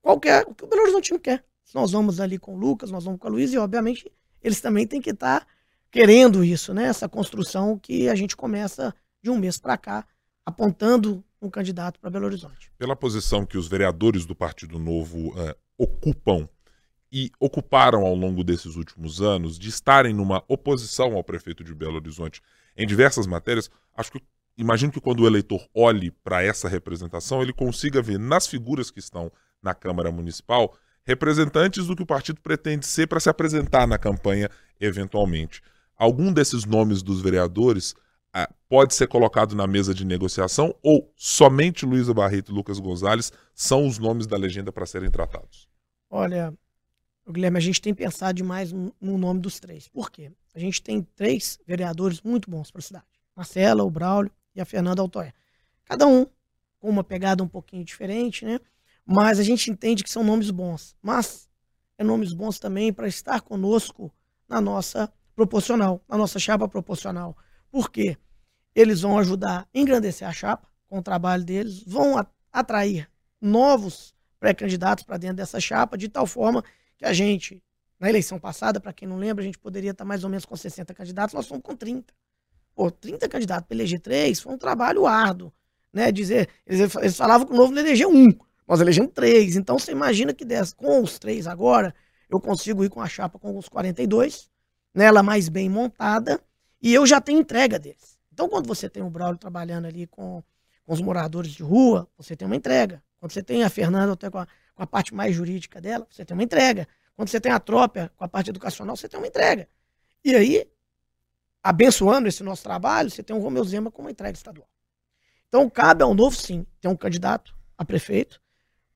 qual 0.00 0.18
que 0.18 0.28
é 0.28 0.40
o 0.40 0.54
que 0.54 0.64
o 0.64 0.66
Belo 0.66 0.82
Horizonte 0.82 1.18
quer. 1.18 1.44
Nós 1.74 1.92
vamos 1.92 2.20
ali 2.20 2.38
com 2.38 2.54
o 2.54 2.58
Lucas, 2.58 2.90
nós 2.90 3.04
vamos 3.04 3.20
com 3.20 3.26
a 3.28 3.30
Luísa 3.30 3.54
e 3.54 3.58
obviamente 3.58 4.10
eles 4.42 4.60
também 4.60 4.86
têm 4.86 5.00
que 5.00 5.10
estar 5.10 5.40
tá 5.40 5.46
querendo 5.90 6.44
isso, 6.44 6.72
né? 6.72 6.84
Essa 6.84 7.08
construção 7.08 7.78
que 7.78 8.08
a 8.08 8.14
gente 8.14 8.36
começa 8.36 8.94
de 9.22 9.30
um 9.30 9.38
mês 9.38 9.58
para 9.58 9.76
cá 9.76 10.06
apontando 10.44 11.22
um 11.40 11.48
candidato 11.48 11.98
para 12.00 12.10
Belo 12.10 12.26
Horizonte. 12.26 12.70
Pela 12.78 12.96
posição 12.96 13.46
que 13.46 13.56
os 13.56 13.68
vereadores 13.68 14.26
do 14.26 14.34
Partido 14.34 14.78
Novo 14.78 15.28
uh, 15.30 15.54
ocupam 15.78 16.48
e 17.12 17.30
ocuparam 17.40 18.04
ao 18.04 18.14
longo 18.14 18.44
desses 18.44 18.76
últimos 18.76 19.20
anos 19.20 19.58
de 19.58 19.68
estarem 19.68 20.14
numa 20.14 20.44
oposição 20.46 21.14
ao 21.14 21.24
prefeito 21.24 21.64
de 21.64 21.74
Belo 21.74 21.96
Horizonte 21.96 22.40
em 22.76 22.86
diversas 22.86 23.26
matérias, 23.26 23.70
acho 23.96 24.12
que 24.12 24.22
imagino 24.56 24.92
que 24.92 25.00
quando 25.00 25.20
o 25.20 25.26
eleitor 25.26 25.66
olhe 25.74 26.10
para 26.10 26.42
essa 26.42 26.68
representação, 26.68 27.42
ele 27.42 27.52
consiga 27.52 28.00
ver 28.00 28.18
nas 28.18 28.46
figuras 28.46 28.90
que 28.90 29.00
estão 29.00 29.32
na 29.62 29.74
Câmara 29.74 30.12
Municipal 30.12 30.76
representantes 31.04 31.86
do 31.86 31.96
que 31.96 32.02
o 32.02 32.06
partido 32.06 32.40
pretende 32.40 32.86
ser 32.86 33.06
para 33.06 33.20
se 33.20 33.28
apresentar 33.28 33.86
na 33.86 33.98
campanha 33.98 34.50
eventualmente. 34.80 35.62
Algum 35.96 36.32
desses 36.32 36.64
nomes 36.64 37.02
dos 37.02 37.20
vereadores 37.20 37.94
ah, 38.32 38.48
pode 38.68 38.94
ser 38.94 39.08
colocado 39.08 39.54
na 39.54 39.66
mesa 39.66 39.92
de 39.92 40.04
negociação 40.04 40.74
ou 40.82 41.12
somente 41.16 41.84
Luísa 41.84 42.14
Barreto 42.14 42.52
e 42.52 42.54
Lucas 42.54 42.78
Gonzalez 42.78 43.32
são 43.54 43.86
os 43.86 43.98
nomes 43.98 44.26
da 44.26 44.36
legenda 44.36 44.72
para 44.72 44.86
serem 44.86 45.10
tratados? 45.10 45.68
Olha, 46.08 46.54
Guilherme, 47.28 47.58
a 47.58 47.60
gente 47.60 47.80
tem 47.80 47.94
pensado 47.94 48.34
demais 48.34 48.72
no, 48.72 48.92
nome 49.00 49.40
dos 49.40 49.60
três. 49.60 49.88
Por 49.88 50.10
quê? 50.10 50.30
A 50.54 50.58
gente 50.58 50.82
tem 50.82 51.02
três 51.02 51.58
vereadores 51.66 52.20
muito 52.22 52.50
bons 52.50 52.70
para 52.70 52.80
a 52.80 52.82
cidade: 52.82 53.04
Marcela, 53.36 53.84
o 53.84 53.90
Braulio 53.90 54.32
e 54.54 54.60
a 54.60 54.64
Fernanda 54.64 55.02
Altoé. 55.02 55.32
Cada 55.84 56.06
um 56.06 56.26
com 56.78 56.88
uma 56.88 57.04
pegada 57.04 57.42
um 57.42 57.48
pouquinho 57.48 57.84
diferente, 57.84 58.44
né? 58.44 58.58
Mas 59.04 59.38
a 59.38 59.42
gente 59.42 59.70
entende 59.70 60.02
que 60.02 60.10
são 60.10 60.22
nomes 60.22 60.50
bons. 60.50 60.96
Mas 61.02 61.48
é 61.98 62.04
nomes 62.04 62.32
bons 62.32 62.58
também 62.58 62.92
para 62.92 63.08
estar 63.08 63.40
conosco 63.40 64.12
na 64.48 64.60
nossa 64.60 65.12
proporcional, 65.34 66.02
na 66.08 66.16
nossa 66.16 66.38
chapa 66.38 66.68
proporcional. 66.68 67.36
Por 67.70 67.90
quê? 67.90 68.16
Eles 68.74 69.02
vão 69.02 69.18
ajudar 69.18 69.60
a 69.60 69.66
engrandecer 69.78 70.26
a 70.26 70.32
chapa 70.32 70.68
com 70.88 70.98
o 70.98 71.02
trabalho 71.02 71.44
deles, 71.44 71.82
vão 71.86 72.24
atrair 72.52 73.08
novos 73.40 74.14
pré-candidatos 74.38 75.04
para 75.04 75.18
dentro 75.18 75.36
dessa 75.36 75.60
chapa, 75.60 75.96
de 75.96 76.08
tal 76.08 76.26
forma 76.26 76.64
que 76.98 77.04
a 77.04 77.12
gente, 77.12 77.62
na 77.98 78.08
eleição 78.08 78.38
passada, 78.38 78.80
para 78.80 78.92
quem 78.92 79.06
não 79.06 79.16
lembra, 79.16 79.42
a 79.42 79.46
gente 79.46 79.58
poderia 79.58 79.90
estar 79.90 80.04
mais 80.04 80.24
ou 80.24 80.30
menos 80.30 80.44
com 80.44 80.56
60 80.56 80.92
candidatos, 80.94 81.34
nós 81.34 81.46
somos 81.46 81.62
com 81.62 81.76
30. 81.76 82.12
Pô, 82.74 82.90
30 82.90 83.28
candidatos 83.28 83.66
para 83.66 83.76
eleger 83.76 84.00
três 84.00 84.40
foi 84.40 84.54
um 84.54 84.58
trabalho 84.58 85.06
árduo. 85.06 85.52
Né? 85.92 86.10
Dizer, 86.10 86.48
eles, 86.66 86.94
eles 86.96 87.16
falavam 87.16 87.46
que 87.46 87.52
o 87.52 87.56
novo 87.56 87.72
não 87.72 87.80
elegeu 87.80 88.10
um, 88.10 88.30
nós 88.70 88.80
elegemos 88.80 89.10
três. 89.12 89.56
Então 89.56 89.76
você 89.80 89.90
imagina 89.90 90.32
que 90.32 90.44
dessa, 90.44 90.76
com 90.76 91.02
os 91.02 91.18
três 91.18 91.48
agora, 91.48 91.92
eu 92.28 92.40
consigo 92.40 92.84
ir 92.84 92.88
com 92.88 93.00
a 93.00 93.08
chapa 93.08 93.36
com 93.36 93.58
os 93.58 93.68
42, 93.68 94.48
nela 94.94 95.24
mais 95.24 95.48
bem 95.48 95.68
montada, 95.68 96.40
e 96.80 96.94
eu 96.94 97.04
já 97.04 97.20
tenho 97.20 97.40
entrega 97.40 97.80
deles. 97.80 98.16
Então, 98.32 98.48
quando 98.48 98.68
você 98.68 98.88
tem 98.88 99.02
o 99.02 99.10
Braulio 99.10 99.36
trabalhando 99.36 99.86
ali 99.86 100.06
com, 100.06 100.40
com 100.86 100.92
os 100.92 101.00
moradores 101.00 101.50
de 101.50 101.64
rua, 101.64 102.08
você 102.16 102.36
tem 102.36 102.46
uma 102.46 102.54
entrega. 102.54 103.02
Quando 103.18 103.32
você 103.32 103.42
tem 103.42 103.64
a 103.64 103.68
Fernanda 103.68 104.12
até 104.12 104.30
com 104.30 104.38
a, 104.38 104.46
com 104.46 104.82
a 104.84 104.86
parte 104.86 105.12
mais 105.12 105.34
jurídica 105.34 105.80
dela, 105.80 106.06
você 106.08 106.24
tem 106.24 106.36
uma 106.36 106.44
entrega. 106.44 106.86
Quando 107.16 107.28
você 107.28 107.40
tem 107.40 107.50
a 107.50 107.58
tropa 107.58 108.12
com 108.16 108.24
a 108.24 108.28
parte 108.28 108.50
educacional, 108.50 108.96
você 108.96 109.08
tem 109.08 109.18
uma 109.18 109.26
entrega. 109.26 109.68
E 110.24 110.32
aí, 110.32 110.70
abençoando 111.60 112.28
esse 112.28 112.44
nosso 112.44 112.62
trabalho, 112.62 113.10
você 113.10 113.20
tem 113.20 113.34
um 113.34 113.40
Romeu 113.40 113.64
Zema 113.64 113.90
com 113.90 114.00
uma 114.00 114.12
entrega 114.12 114.38
estadual. 114.38 114.68
Então, 115.48 115.68
cabe 115.68 116.04
ao 116.04 116.14
novo, 116.14 116.36
sim, 116.36 116.64
ter 116.80 116.86
um 116.86 116.96
candidato 116.96 117.52
a 117.76 117.84
prefeito. 117.84 118.40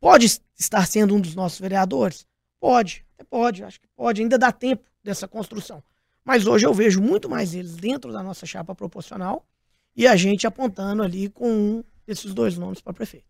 Pode 0.04 0.26
estar 0.58 0.87
sendo 0.87 1.14
um 1.14 1.20
dos 1.20 1.34
nossos 1.34 1.58
vereadores? 1.58 2.26
Pode, 2.61 3.06
pode, 3.30 3.64
acho 3.64 3.80
que 3.80 3.88
pode, 3.96 4.20
ainda 4.20 4.37
dá 4.37 4.52
tempo 4.52 4.84
dessa 5.02 5.26
construção. 5.26 5.82
Mas 6.23 6.46
hoje 6.46 6.66
eu 6.66 6.75
vejo 6.75 7.00
muito 7.00 7.26
mais 7.26 7.54
eles 7.54 7.75
dentro 7.75 8.12
da 8.12 8.23
nossa 8.23 8.44
chapa 8.44 8.75
proporcional 8.75 9.46
e 9.96 10.06
a 10.06 10.14
gente 10.14 10.46
apontando 10.46 11.02
ali 11.02 11.30
com 11.30 11.50
um 11.50 11.84
desses 12.06 12.34
dois 12.34 12.58
nomes 12.58 12.82
para 12.82 12.92
prefeito. 12.92 13.25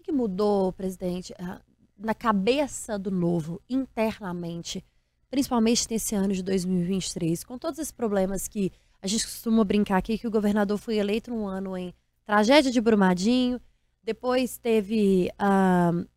O 0.00 0.02
que, 0.02 0.10
mudou, 0.10 0.72
presidente, 0.72 1.34
ah, 1.38 1.60
na 1.98 2.14
cabeça 2.14 2.98
do 2.98 3.10
novo, 3.10 3.60
internamente, 3.68 4.82
principalmente 5.28 5.86
nesse 5.90 6.14
ano 6.14 6.32
de 6.32 6.42
2023, 6.42 7.44
com 7.44 7.58
todos 7.58 7.78
esses 7.78 7.92
problemas 7.92 8.48
que 8.48 8.72
a 9.02 9.06
gente 9.06 9.26
costuma 9.26 9.62
brincar 9.62 9.98
aqui, 9.98 10.16
que 10.16 10.26
o 10.26 10.30
governador 10.30 10.78
foi 10.78 10.96
eleito 10.96 11.30
um 11.30 11.46
ano 11.46 11.76
em 11.76 11.92
tragédia 12.24 12.72
de 12.72 12.80
Brumadinho, 12.80 13.60
depois 14.02 14.58
teve 14.58 15.30
uh, 15.34 16.13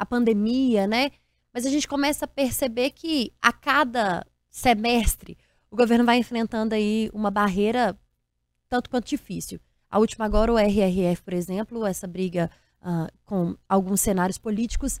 a 0.00 0.06
pandemia, 0.06 0.86
né? 0.86 1.10
Mas 1.52 1.66
a 1.66 1.70
gente 1.70 1.86
começa 1.86 2.24
a 2.24 2.28
perceber 2.28 2.90
que 2.92 3.34
a 3.40 3.52
cada 3.52 4.26
semestre 4.48 5.36
o 5.70 5.76
governo 5.76 6.06
vai 6.06 6.16
enfrentando 6.16 6.74
aí 6.74 7.10
uma 7.12 7.30
barreira 7.30 7.94
tanto 8.66 8.88
quanto 8.88 9.06
difícil. 9.06 9.60
A 9.90 9.98
última 9.98 10.24
agora, 10.24 10.50
o 10.50 10.58
RRF, 10.58 11.22
por 11.22 11.34
exemplo, 11.34 11.84
essa 11.84 12.06
briga 12.06 12.50
uh, 12.80 13.12
com 13.26 13.54
alguns 13.68 14.00
cenários 14.00 14.38
políticos. 14.38 15.00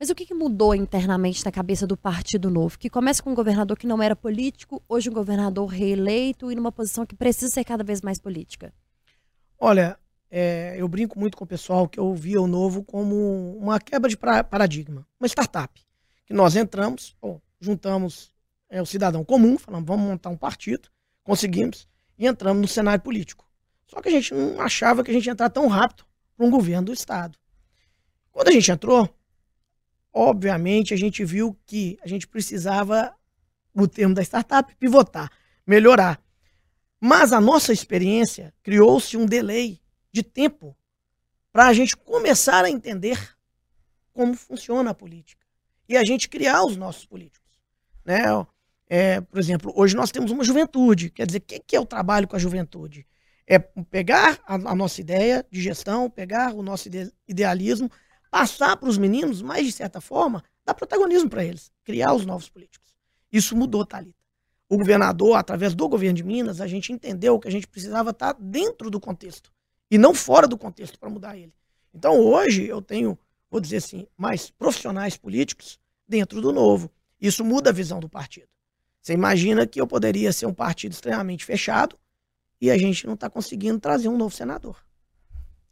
Mas 0.00 0.10
o 0.10 0.16
que, 0.16 0.26
que, 0.26 0.34
mudou 0.34 0.74
internamente 0.74 1.44
na 1.44 1.52
cabeça 1.52 1.86
do 1.86 1.96
Partido 1.96 2.50
Novo? 2.50 2.76
Que 2.76 2.90
começa 2.90 3.22
com 3.22 3.30
um 3.30 3.34
governador 3.34 3.78
que 3.78 3.86
não 3.86 4.02
era 4.02 4.16
político, 4.16 4.82
hoje 4.88 5.08
um 5.08 5.14
governador 5.14 5.68
reeleito 5.68 6.50
e 6.50 6.56
numa 6.56 6.72
posição 6.72 7.06
que 7.06 7.14
precisa 7.14 7.52
ser 7.52 7.64
cada 7.64 7.84
vez 7.84 8.02
mais 8.02 8.18
política. 8.18 8.72
Olha, 9.58 9.98
é, 10.30 10.74
eu 10.76 10.86
brinco 10.86 11.18
muito 11.18 11.36
com 11.36 11.44
o 11.44 11.46
pessoal 11.46 11.88
que 11.88 11.98
eu 11.98 12.14
via 12.14 12.40
o 12.40 12.46
Novo 12.46 12.82
como 12.84 13.56
uma 13.58 13.80
quebra 13.80 14.10
de 14.10 14.16
paradigma, 14.16 15.06
uma 15.18 15.26
startup. 15.26 15.80
Que 16.26 16.34
nós 16.34 16.56
entramos, 16.56 17.16
juntamos 17.60 18.32
é, 18.68 18.82
o 18.82 18.86
cidadão 18.86 19.24
comum, 19.24 19.56
falamos, 19.56 19.86
vamos 19.86 20.06
montar 20.06 20.28
um 20.28 20.36
partido, 20.36 20.90
conseguimos, 21.24 21.88
e 22.18 22.26
entramos 22.26 22.60
no 22.60 22.68
cenário 22.68 23.02
político. 23.02 23.48
Só 23.86 24.02
que 24.02 24.08
a 24.08 24.12
gente 24.12 24.34
não 24.34 24.60
achava 24.60 25.02
que 25.02 25.10
a 25.10 25.14
gente 25.14 25.26
ia 25.26 25.32
entrar 25.32 25.48
tão 25.48 25.66
rápido 25.66 26.04
para 26.36 26.46
um 26.46 26.50
governo 26.50 26.86
do 26.86 26.92
Estado. 26.92 27.38
Quando 28.30 28.48
a 28.48 28.52
gente 28.52 28.70
entrou, 28.70 29.08
obviamente 30.12 30.92
a 30.92 30.96
gente 30.96 31.24
viu 31.24 31.58
que 31.64 31.98
a 32.02 32.06
gente 32.06 32.28
precisava, 32.28 33.14
no 33.74 33.88
termo 33.88 34.14
da 34.14 34.22
startup, 34.22 34.74
pivotar, 34.76 35.30
melhorar. 35.66 36.20
Mas 37.00 37.32
a 37.32 37.40
nossa 37.40 37.72
experiência 37.72 38.52
criou-se 38.62 39.16
um 39.16 39.24
delay 39.24 39.80
de 40.12 40.22
tempo 40.22 40.76
para 41.52 41.66
a 41.66 41.72
gente 41.72 41.96
começar 41.96 42.64
a 42.64 42.70
entender 42.70 43.36
como 44.12 44.34
funciona 44.34 44.90
a 44.90 44.94
política 44.94 45.46
e 45.88 45.96
a 45.96 46.04
gente 46.04 46.28
criar 46.28 46.64
os 46.64 46.76
nossos 46.76 47.06
políticos. 47.06 47.60
Né? 48.04 48.22
É, 48.88 49.20
por 49.20 49.38
exemplo, 49.38 49.72
hoje 49.74 49.96
nós 49.96 50.10
temos 50.10 50.30
uma 50.30 50.44
juventude. 50.44 51.10
Quer 51.10 51.26
dizer, 51.26 51.38
o 51.38 51.42
que, 51.42 51.76
é 51.76 51.80
o 51.80 51.86
trabalho 51.86 52.28
com 52.28 52.36
a 52.36 52.38
juventude? 52.38 53.06
É 53.46 53.58
pegar 53.58 54.38
a, 54.46 54.54
a 54.54 54.74
nossa 54.74 55.00
ideia 55.00 55.46
de 55.50 55.60
gestão, 55.60 56.10
pegar 56.10 56.54
o 56.54 56.62
nosso 56.62 56.88
ide 56.88 57.12
idealismo, 57.26 57.90
passar 58.30 58.76
para 58.76 58.88
os 58.88 58.98
meninos, 58.98 59.40
mas 59.40 59.66
de 59.66 59.72
certa 59.72 60.00
forma, 60.00 60.44
dar 60.64 60.74
protagonismo 60.74 61.30
para 61.30 61.44
eles, 61.44 61.72
criar 61.82 62.12
os 62.12 62.26
novos 62.26 62.48
políticos. 62.48 62.94
Isso 63.32 63.56
mudou, 63.56 63.86
Thalita. 63.86 64.18
O 64.68 64.76
governador, 64.76 65.36
através 65.36 65.74
do 65.74 65.88
governo 65.88 66.16
de 66.16 66.24
Minas, 66.24 66.60
a 66.60 66.66
gente 66.66 66.92
entendeu 66.92 67.38
que 67.38 67.48
a 67.48 67.50
gente 67.50 67.66
precisava 67.66 68.10
estar 68.10 68.34
dentro 68.38 68.90
do 68.90 69.00
contexto 69.00 69.50
e 69.90 69.98
não 69.98 70.14
fora 70.14 70.46
do 70.46 70.58
contexto 70.58 70.98
para 70.98 71.10
mudar 71.10 71.36
ele. 71.36 71.54
Então 71.94 72.18
hoje 72.20 72.66
eu 72.66 72.82
tenho, 72.82 73.18
vou 73.50 73.60
dizer 73.60 73.78
assim, 73.78 74.06
mais 74.16 74.50
profissionais 74.50 75.16
políticos 75.16 75.78
dentro 76.06 76.40
do 76.40 76.52
novo. 76.52 76.90
Isso 77.20 77.44
muda 77.44 77.70
a 77.70 77.72
visão 77.72 78.00
do 78.00 78.08
partido. 78.08 78.48
Você 79.00 79.12
imagina 79.12 79.66
que 79.66 79.80
eu 79.80 79.86
poderia 79.86 80.32
ser 80.32 80.46
um 80.46 80.54
partido 80.54 80.92
extremamente 80.92 81.44
fechado 81.44 81.98
e 82.60 82.70
a 82.70 82.76
gente 82.76 83.06
não 83.06 83.14
está 83.14 83.30
conseguindo 83.30 83.78
trazer 83.78 84.08
um 84.08 84.16
novo 84.16 84.34
senador. 84.34 84.76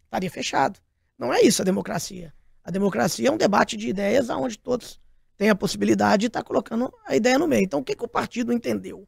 Estaria 0.05 0.31
fechado. 0.31 0.81
Não 1.19 1.33
é 1.33 1.43
isso 1.43 1.63
a 1.63 1.65
democracia. 1.65 2.33
A 2.65 2.71
democracia 2.71 3.29
é 3.29 3.31
um 3.31 3.37
debate 3.37 3.77
de 3.77 3.89
ideias 3.89 4.29
onde 4.29 4.59
todos 4.59 5.01
têm 5.37 5.51
a 5.51 5.55
possibilidade 5.55 6.23
de 6.23 6.27
estar 6.27 6.43
tá 6.43 6.47
colocando 6.47 6.93
a 7.05 7.15
ideia 7.15 7.39
no 7.39 7.47
meio. 7.47 7.63
Então, 7.63 7.81
o 7.81 7.85
que, 7.85 7.95
que 7.95 8.05
o 8.05 8.09
partido 8.09 8.53
entendeu? 8.53 9.07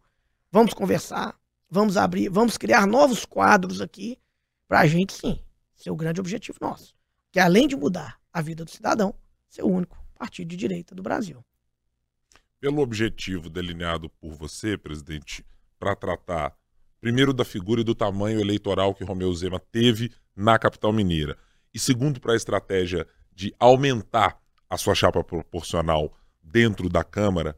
Vamos 0.51 0.75
conversar, 0.75 1.39
vamos 1.71 1.97
abrir, 1.97 2.29
vamos 2.29 2.57
criar 2.57 2.87
novos 2.87 3.25
quadros 3.25 3.81
aqui 3.81 4.19
para 4.69 4.81
a 4.81 4.87
gente, 4.87 5.15
sim, 5.15 5.43
ser 5.75 5.91
o 5.91 5.97
grande 5.97 6.21
objetivo 6.21 6.59
nosso. 6.61 6.95
Que 7.33 7.41
além 7.41 7.67
de 7.67 7.75
mudar 7.75 8.21
a 8.33 8.43
vida 8.43 8.65
do 8.65 8.71
cidadão, 8.71 9.15
ser 9.49 9.63
o 9.63 9.69
único 9.69 9.99
partido 10.15 10.49
de 10.49 10.57
direita 10.57 10.95
do 10.95 11.03
Brasil. 11.03 11.43
Pelo 12.61 12.83
objetivo 12.83 13.49
delineado 13.49 14.11
por 14.11 14.35
você, 14.35 14.77
presidente, 14.77 15.45
para 15.79 15.97
tratar 15.97 16.55
primeiro 17.01 17.33
da 17.33 17.45
figura 17.45 17.81
e 17.81 17.85
do 17.85 17.95
tamanho 17.95 18.41
eleitoral 18.41 18.95
que 18.95 19.05
Romeu 19.05 19.33
Zema 19.35 19.61
teve 19.61 20.13
na 20.37 20.59
capital 20.59 20.93
mineira, 20.93 21.39
e 21.73 21.79
segundo 21.79 22.21
para 22.21 22.33
a 22.33 22.37
estratégia 22.37 23.07
de 23.33 23.55
aumentar 23.59 24.41
a 24.69 24.77
sua 24.77 24.95
chapa 24.95 25.23
proporcional 25.23 26.13
dentro 26.43 26.89
da 26.89 27.05
Câmara, 27.05 27.57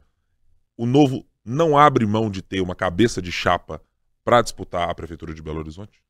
o 0.77 0.85
novo 0.85 1.25
não 1.43 1.77
abre 1.77 2.05
mão 2.05 2.29
de 2.29 2.41
ter 2.41 2.61
uma 2.61 2.75
cabeça 2.75 3.21
de 3.21 3.31
chapa 3.31 3.81
para 4.23 4.41
disputar 4.41 4.89
a 4.89 4.95
Prefeitura 4.95 5.33
de 5.33 5.41
Belo 5.41 5.59
Horizonte? 5.59 6.03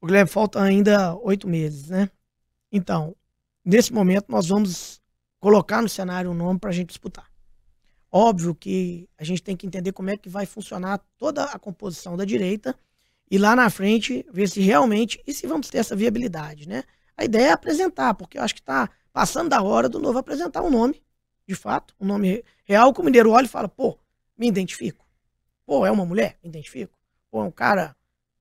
O 0.00 0.06
Guilherme, 0.06 0.30
falta 0.30 0.62
ainda 0.62 1.16
oito 1.16 1.48
meses, 1.48 1.88
né? 1.88 2.08
Então, 2.70 3.16
nesse 3.64 3.92
momento, 3.92 4.26
nós 4.28 4.46
vamos 4.48 5.02
colocar 5.40 5.82
no 5.82 5.88
cenário 5.88 6.30
um 6.30 6.34
nome 6.34 6.60
para 6.60 6.70
a 6.70 6.72
gente 6.72 6.88
disputar. 6.88 7.28
Óbvio 8.10 8.54
que 8.54 9.08
a 9.18 9.24
gente 9.24 9.42
tem 9.42 9.56
que 9.56 9.66
entender 9.66 9.92
como 9.92 10.10
é 10.10 10.16
que 10.16 10.28
vai 10.28 10.46
funcionar 10.46 10.98
toda 11.16 11.44
a 11.44 11.58
composição 11.58 12.16
da 12.16 12.24
direita 12.24 12.74
e 13.30 13.36
lá 13.38 13.54
na 13.54 13.68
frente 13.68 14.24
ver 14.32 14.48
se 14.48 14.60
realmente 14.60 15.22
e 15.26 15.34
se 15.34 15.46
vamos 15.46 15.68
ter 15.68 15.78
essa 15.78 15.96
viabilidade, 15.96 16.68
né? 16.68 16.84
A 17.16 17.24
ideia 17.24 17.48
é 17.48 17.52
apresentar, 17.52 18.14
porque 18.14 18.38
eu 18.38 18.42
acho 18.42 18.54
que 18.54 18.60
está 18.60 18.88
passando 19.12 19.50
da 19.50 19.60
hora 19.60 19.88
do 19.88 19.98
novo 19.98 20.18
apresentar 20.18 20.62
um 20.62 20.70
nome, 20.70 21.02
de 21.46 21.54
fato, 21.54 21.94
um 22.00 22.06
nome 22.06 22.44
real, 22.64 22.94
que 22.94 23.00
o 23.00 23.04
mineiro 23.04 23.32
olha 23.32 23.46
e 23.46 23.48
fala, 23.48 23.68
pô, 23.68 23.98
me 24.36 24.46
identifico. 24.46 25.04
Pô, 25.66 25.84
é 25.84 25.90
uma 25.90 26.06
mulher? 26.06 26.38
Me 26.42 26.48
identifico. 26.48 26.96
Pô, 27.30 27.42
é 27.42 27.44
um 27.44 27.50
cara, 27.50 27.96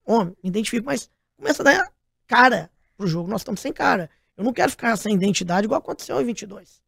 homem? 0.06 0.38
Me 0.44 0.50
identifico. 0.50 0.86
Mas 0.86 1.10
começa 1.38 1.62
a 1.62 1.65
dar 1.65 1.94
cara 2.25 2.70
pro 2.98 3.08
jogo. 3.08 3.29
Nós 3.29 3.41
estamos 3.41 3.62
sem 3.62 3.72
cara. 3.72 4.10
Eu 4.36 4.44
não 4.44 4.53
quero 4.53 4.72
ficar 4.72 4.96
sem 4.98 5.13
identidade 5.15 5.65
igual 5.65 5.79
aconteceu 5.79 6.20
em 6.20 6.25
22. 6.25 6.82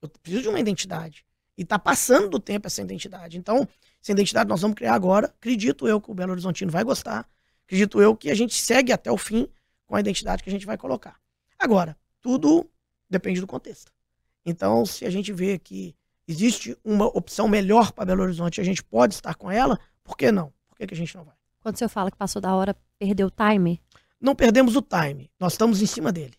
Eu 0.00 0.08
preciso 0.08 0.42
de 0.42 0.48
uma 0.48 0.60
identidade. 0.60 1.24
E 1.56 1.64
tá 1.64 1.78
passando 1.78 2.28
do 2.28 2.40
tempo 2.40 2.66
essa 2.66 2.82
identidade. 2.82 3.38
Então, 3.38 3.68
essa 4.02 4.12
identidade 4.12 4.48
nós 4.48 4.60
vamos 4.60 4.76
criar 4.76 4.94
agora. 4.94 5.26
Acredito 5.26 5.86
eu 5.86 6.00
que 6.00 6.10
o 6.10 6.14
Belo 6.14 6.32
Horizontino 6.32 6.70
vai 6.70 6.82
gostar. 6.82 7.28
Acredito 7.66 8.00
eu 8.00 8.16
que 8.16 8.30
a 8.30 8.34
gente 8.34 8.54
segue 8.54 8.92
até 8.92 9.10
o 9.10 9.16
fim 9.16 9.48
com 9.86 9.96
a 9.96 10.00
identidade 10.00 10.42
que 10.42 10.48
a 10.48 10.52
gente 10.52 10.66
vai 10.66 10.76
colocar. 10.76 11.18
Agora, 11.58 11.96
tudo 12.20 12.68
depende 13.08 13.40
do 13.40 13.46
contexto. 13.46 13.92
Então, 14.44 14.84
se 14.84 15.04
a 15.04 15.10
gente 15.10 15.32
vê 15.32 15.58
que 15.58 15.94
existe 16.26 16.76
uma 16.84 17.06
opção 17.06 17.48
melhor 17.48 17.92
para 17.92 18.04
Belo 18.04 18.22
Horizonte, 18.22 18.60
a 18.60 18.64
gente 18.64 18.82
pode 18.82 19.14
estar 19.14 19.34
com 19.34 19.50
ela, 19.50 19.78
por 20.02 20.16
que 20.16 20.30
não? 20.30 20.52
Por 20.68 20.76
que, 20.76 20.86
que 20.86 20.94
a 20.94 20.96
gente 20.96 21.14
não 21.16 21.24
vai? 21.24 21.36
Quando 21.64 21.78
senhor 21.78 21.88
fala 21.88 22.10
que 22.10 22.16
passou 22.18 22.42
da 22.42 22.54
hora, 22.54 22.76
perdeu 22.98 23.28
o 23.28 23.30
time? 23.30 23.80
Não 24.20 24.34
perdemos 24.34 24.76
o 24.76 24.82
time, 24.82 25.30
nós 25.40 25.54
estamos 25.54 25.80
em 25.80 25.86
cima 25.86 26.12
dele. 26.12 26.34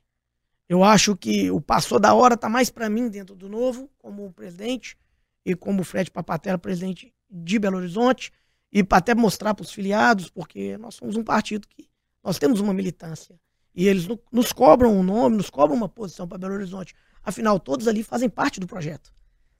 Eu 0.69 0.83
acho 0.83 1.15
que 1.15 1.49
o 1.49 1.59
passou 1.59 1.99
da 1.99 2.13
hora 2.13 2.35
está 2.35 2.47
mais 2.47 2.69
para 2.69 2.87
mim 2.91 3.09
dentro 3.09 3.35
do 3.35 3.49
novo, 3.49 3.89
como 3.97 4.31
presidente, 4.33 4.95
e 5.43 5.55
como 5.55 5.83
Fred 5.83 6.11
Papatella, 6.11 6.59
presidente 6.59 7.11
de 7.27 7.57
Belo 7.57 7.77
Horizonte, 7.77 8.31
e 8.71 8.83
para 8.83 8.99
até 8.99 9.15
mostrar 9.15 9.55
para 9.55 9.63
os 9.63 9.71
filiados, 9.71 10.29
porque 10.29 10.77
nós 10.77 10.93
somos 10.93 11.15
um 11.15 11.23
partido 11.23 11.67
que 11.67 11.89
nós 12.23 12.37
temos 12.37 12.59
uma 12.59 12.71
militância. 12.71 13.35
E 13.73 13.87
eles 13.87 14.07
nos 14.31 14.53
cobram 14.53 14.95
um 14.95 15.01
nome, 15.01 15.37
nos 15.37 15.49
cobram 15.49 15.75
uma 15.75 15.89
posição 15.89 16.27
para 16.27 16.37
Belo 16.37 16.53
Horizonte. 16.53 16.93
Afinal, 17.23 17.59
todos 17.59 17.87
ali 17.87 18.03
fazem 18.03 18.29
parte 18.29 18.59
do 18.59 18.67
projeto. 18.67 19.11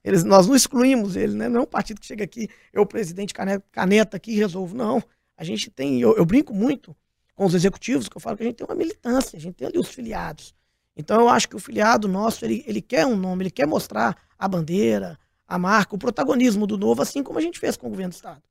Eles, 0.04 0.22
nós 0.22 0.46
não 0.46 0.54
excluímos 0.54 1.16
eles, 1.16 1.34
né? 1.34 1.48
Não 1.48 1.62
é 1.62 1.62
um 1.64 1.66
partido 1.66 2.00
que 2.00 2.06
chega 2.06 2.22
aqui, 2.22 2.48
eu, 2.72 2.86
presidente 2.86 3.34
caneta 3.34 4.16
aqui, 4.16 4.36
resolvo. 4.36 4.76
Não. 4.76 5.02
A 5.36 5.44
gente 5.44 5.70
tem, 5.70 6.00
eu, 6.00 6.16
eu 6.16 6.24
brinco 6.24 6.54
muito 6.54 6.96
com 7.34 7.44
os 7.44 7.54
executivos, 7.54 8.08
que 8.08 8.16
eu 8.16 8.20
falo 8.20 8.36
que 8.36 8.42
a 8.42 8.46
gente 8.46 8.56
tem 8.56 8.66
uma 8.66 8.74
militância, 8.74 9.36
a 9.36 9.40
gente 9.40 9.54
tem 9.54 9.68
ali 9.68 9.78
os 9.78 9.88
filiados. 9.88 10.54
Então 10.96 11.20
eu 11.20 11.28
acho 11.28 11.48
que 11.48 11.56
o 11.56 11.58
filiado 11.58 12.08
nosso, 12.08 12.44
ele, 12.44 12.64
ele 12.66 12.80
quer 12.80 13.04
um 13.06 13.16
nome, 13.16 13.44
ele 13.44 13.50
quer 13.50 13.66
mostrar 13.66 14.16
a 14.38 14.48
bandeira, 14.48 15.18
a 15.46 15.58
marca, 15.58 15.94
o 15.94 15.98
protagonismo 15.98 16.66
do 16.66 16.78
novo, 16.78 17.02
assim 17.02 17.22
como 17.22 17.38
a 17.38 17.42
gente 17.42 17.58
fez 17.58 17.76
com 17.76 17.86
o 17.86 17.90
governo 17.90 18.10
do 18.10 18.16
Estado. 18.16 18.42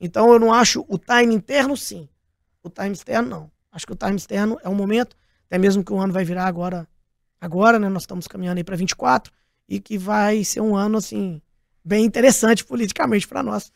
Então 0.00 0.32
eu 0.32 0.38
não 0.38 0.54
acho 0.54 0.84
o 0.88 0.96
time 0.96 1.34
interno, 1.34 1.76
sim. 1.76 2.08
O 2.62 2.70
time 2.70 2.92
externo, 2.92 3.28
não. 3.28 3.50
Acho 3.70 3.86
que 3.86 3.92
o 3.92 3.96
time 3.96 4.16
externo 4.16 4.58
é 4.62 4.68
um 4.68 4.74
momento, 4.74 5.16
até 5.46 5.58
mesmo 5.58 5.84
que 5.84 5.92
o 5.92 5.98
ano 5.98 6.12
vai 6.12 6.24
virar 6.24 6.46
agora, 6.46 6.88
agora, 7.40 7.78
né? 7.78 7.88
Nós 7.88 8.04
estamos 8.04 8.26
caminhando 8.26 8.58
aí 8.58 8.64
para 8.64 8.76
24, 8.76 9.32
e 9.68 9.78
que 9.78 9.98
vai 9.98 10.42
ser 10.42 10.60
um 10.60 10.74
ano 10.74 10.98
assim 10.98 11.40
bem 11.84 12.04
interessante 12.04 12.64
politicamente 12.66 13.28
para 13.28 13.42
nós, 13.42 13.72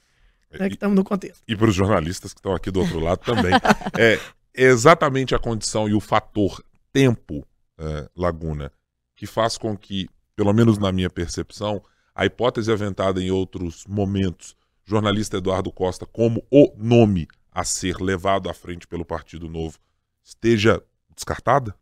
né, 0.59 0.69
que 0.69 0.75
estamos 0.75 0.97
no 0.97 1.05
contexto. 1.05 1.43
E 1.47 1.57
para 1.57 1.69
os 1.69 1.75
jornalistas 1.75 2.33
que 2.33 2.39
estão 2.39 2.55
aqui 2.55 2.71
do 2.71 2.81
outro 2.81 2.99
lado 3.01 3.19
também. 3.19 3.53
é 3.99 4.19
exatamente 4.55 5.35
a 5.35 5.39
condição 5.39 5.89
e 5.89 5.95
o 5.95 6.01
fator 6.01 6.63
tempo, 6.93 7.47
é, 7.79 8.09
Laguna, 8.17 8.73
que 9.17 9.27
faz 9.27 9.59
com 9.59 9.77
que, 9.77 10.09
pelo 10.37 10.53
menos 10.53 10.79
na 10.79 10.93
minha 10.93 11.11
percepção, 11.11 11.83
a 12.15 12.25
hipótese 12.25 12.71
aventada 12.71 13.21
em 13.21 13.31
outros 13.31 13.85
momentos, 13.87 14.57
jornalista 14.85 15.39
Eduardo 15.39 15.73
Costa 15.73 16.07
como 16.07 16.45
o 16.51 16.73
nome 16.77 17.27
a 17.51 17.65
ser 17.65 17.97
levado 18.01 18.49
à 18.49 18.55
frente 18.55 18.87
pelo 18.87 19.05
Partido 19.05 19.49
Novo, 19.49 19.79
esteja 20.23 20.83
descartada? 21.15 21.75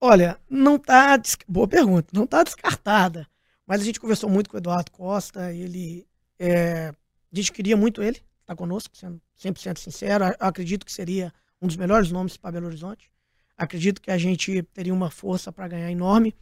Olha, 0.00 0.38
não 0.50 0.76
está. 0.76 1.20
Boa 1.48 1.66
pergunta. 1.66 2.08
Não 2.12 2.24
está 2.24 2.42
descartada. 2.42 3.26
Mas 3.66 3.80
a 3.80 3.84
gente 3.84 3.98
conversou 4.00 4.28
muito 4.28 4.50
com 4.50 4.56
o 4.56 4.60
Eduardo 4.60 4.90
Costa. 4.90 5.52
Ele. 5.52 6.06
É, 6.38 6.92
a 7.34 7.36
gente 7.36 7.52
queria 7.52 7.76
muito 7.76 8.00
ele, 8.00 8.22
está 8.40 8.54
conosco, 8.54 8.96
sendo 8.96 9.20
100% 9.42 9.78
sincero. 9.78 10.24
Acredito 10.38 10.86
que 10.86 10.92
seria 10.92 11.32
um 11.60 11.66
dos 11.66 11.76
melhores 11.76 12.12
nomes 12.12 12.36
para 12.36 12.52
Belo 12.52 12.66
Horizonte. 12.66 13.10
Acredito 13.56 14.00
que 14.00 14.10
a 14.10 14.18
gente 14.18 14.62
teria 14.72 14.94
uma 14.94 15.10
força 15.10 15.50
para 15.50 15.66
ganhar 15.66 15.90
enorme. 15.90 16.34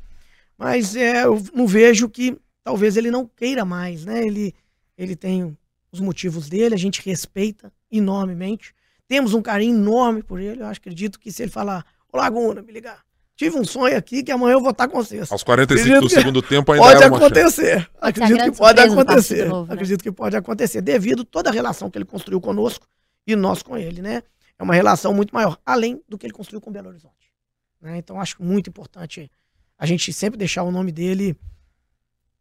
Mas 0.58 0.94
é, 0.94 1.24
eu 1.24 1.42
não 1.54 1.66
vejo 1.66 2.10
que 2.10 2.38
talvez 2.62 2.96
ele 2.96 3.10
não 3.10 3.26
queira 3.26 3.64
mais, 3.64 4.04
né? 4.04 4.24
Ele, 4.24 4.54
ele 4.96 5.16
tem 5.16 5.56
os 5.90 5.98
motivos 6.00 6.48
dele, 6.48 6.74
a 6.74 6.78
gente 6.78 7.02
respeita 7.02 7.72
enormemente. 7.90 8.74
Temos 9.08 9.32
um 9.32 9.42
carinho 9.42 9.76
enorme 9.76 10.22
por 10.22 10.40
ele. 10.40 10.62
Eu 10.62 10.66
acredito 10.66 11.18
que 11.18 11.32
se 11.32 11.42
ele 11.42 11.50
falar, 11.50 11.86
ô 12.12 12.18
Laguna, 12.18 12.60
me 12.62 12.70
ligar, 12.70 13.02
tive 13.42 13.58
um 13.58 13.64
sonho 13.64 13.96
aqui 13.96 14.22
que 14.22 14.30
amanhã 14.30 14.52
eu 14.52 14.60
vou 14.60 14.70
estar 14.70 14.86
com 14.86 15.02
vocês. 15.02 15.30
Aos 15.32 15.42
45 15.42 16.00
do 16.00 16.08
segundo 16.08 16.40
tempo 16.40 16.70
ainda 16.70 16.84
pode 16.84 17.02
é 17.02 17.06
uma 17.08 17.16
acontecer. 17.16 17.90
Acredito 18.00 18.44
que 18.44 18.52
pode 18.52 18.80
acontecer. 18.80 19.48
Novo, 19.48 19.66
né? 19.66 19.74
Acredito 19.74 20.02
que 20.02 20.12
pode 20.12 20.36
acontecer, 20.36 20.80
devido 20.80 21.24
toda 21.24 21.50
a 21.50 21.52
relação 21.52 21.90
que 21.90 21.98
ele 21.98 22.04
construiu 22.04 22.40
conosco 22.40 22.86
e 23.26 23.34
nós 23.34 23.62
com 23.62 23.76
ele, 23.76 24.00
né? 24.00 24.22
É 24.58 24.62
uma 24.62 24.74
relação 24.74 25.12
muito 25.12 25.34
maior, 25.34 25.58
além 25.66 26.00
do 26.08 26.16
que 26.16 26.24
ele 26.24 26.32
construiu 26.32 26.60
com 26.60 26.70
Belo 26.70 26.88
Horizonte. 26.88 27.32
né? 27.80 27.98
Então 27.98 28.20
acho 28.20 28.40
muito 28.40 28.70
importante 28.70 29.30
a 29.76 29.86
gente 29.86 30.12
sempre 30.12 30.38
deixar 30.38 30.62
o 30.62 30.70
nome 30.70 30.92
dele 30.92 31.36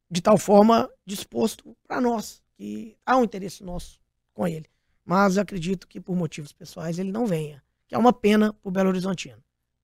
de 0.09 0.21
tal 0.21 0.37
forma 0.37 0.87
disposto 1.03 1.75
para 1.87 1.99
nós, 1.99 2.43
que 2.53 2.95
há 3.03 3.17
um 3.17 3.23
interesse 3.23 3.63
nosso 3.63 3.99
com 4.33 4.47
ele. 4.47 4.67
Mas 5.03 5.37
eu 5.37 5.41
acredito 5.41 5.87
que 5.87 5.99
por 5.99 6.15
motivos 6.15 6.53
pessoais 6.53 6.99
ele 6.99 7.11
não 7.11 7.25
venha, 7.25 7.63
que 7.87 7.95
é 7.95 7.97
uma 7.97 8.13
pena 8.13 8.53
para 8.53 8.69
o 8.69 8.71
Belo 8.71 8.89
Horizontino. 8.89 9.41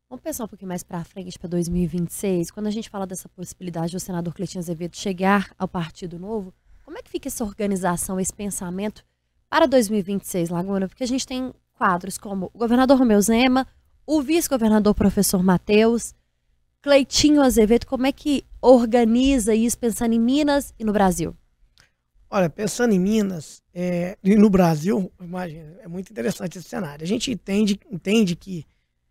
Vamos 0.10 0.24
pensar 0.24 0.46
um 0.46 0.48
pouquinho 0.48 0.70
mais 0.70 0.84
para 0.84 1.04
frente, 1.04 1.38
para 1.38 1.50
2026. 1.50 2.50
Quando 2.52 2.68
a 2.68 2.72
gente 2.72 2.90
fala 2.90 3.06
dessa 3.06 3.28
possibilidade 3.28 3.92
do 3.92 4.00
senador 4.00 4.34
Cleitinho 4.34 4.62
Azevedo 4.62 4.96
chegar 4.96 5.54
ao 5.60 5.68
Partido 5.68 6.18
Novo, 6.18 6.54
como 6.86 6.98
é 6.98 7.02
que 7.02 7.12
fica 7.12 7.28
essa 7.28 7.44
organização, 7.44 8.18
esse 8.18 8.34
pensamento 8.34 9.04
para 9.50 9.66
2026, 9.68 10.50
Laguna? 10.50 10.88
Porque 10.88 11.04
a 11.04 11.08
gente 11.08 11.28
tem 11.28 11.54
quadros 11.74 12.18
como 12.18 12.50
o 12.54 12.58
governador 12.58 12.98
Romeu 12.98 13.22
Zema, 13.22 13.68
o 14.06 14.22
vice-governador 14.22 14.96
professor 14.96 15.44
Matheus, 15.44 16.16
Cleitinho 16.82 17.42
Azevedo. 17.42 17.86
Como 17.86 18.06
é 18.06 18.14
que 18.14 18.46
organiza 18.62 19.54
isso 19.54 19.78
pensando 19.78 20.14
em 20.14 20.20
Minas 20.20 20.74
e 20.80 20.86
no 20.86 20.94
Brasil? 20.94 21.36
Olha, 22.30 22.50
pensando 22.50 22.94
em 22.94 23.00
Minas 23.00 23.62
é, 23.74 24.18
e 24.24 24.38
no 24.38 24.50
Brasil, 24.50 25.12
imagina, 25.20 25.76
é 25.82 25.88
muito 25.90 26.10
interessante 26.12 26.58
esse 26.58 26.70
cenário. 26.70 27.04
A 27.04 27.08
gente 27.08 27.30
entende, 27.30 27.78
entende 27.92 28.38
que, 28.38 28.66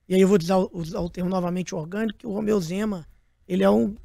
e 0.08 0.14
aí 0.14 0.20
eu 0.20 0.28
vou 0.28 0.38
usar, 0.38 0.58
usar 0.72 1.00
o 1.00 1.10
termo 1.10 1.28
novamente 1.28 1.74
orgânico, 1.74 2.18
que 2.18 2.26
o 2.26 2.32
Romeu 2.32 2.60
Zema, 2.60 3.06
ele 3.46 3.64
é 3.64 3.70
um 3.70 3.96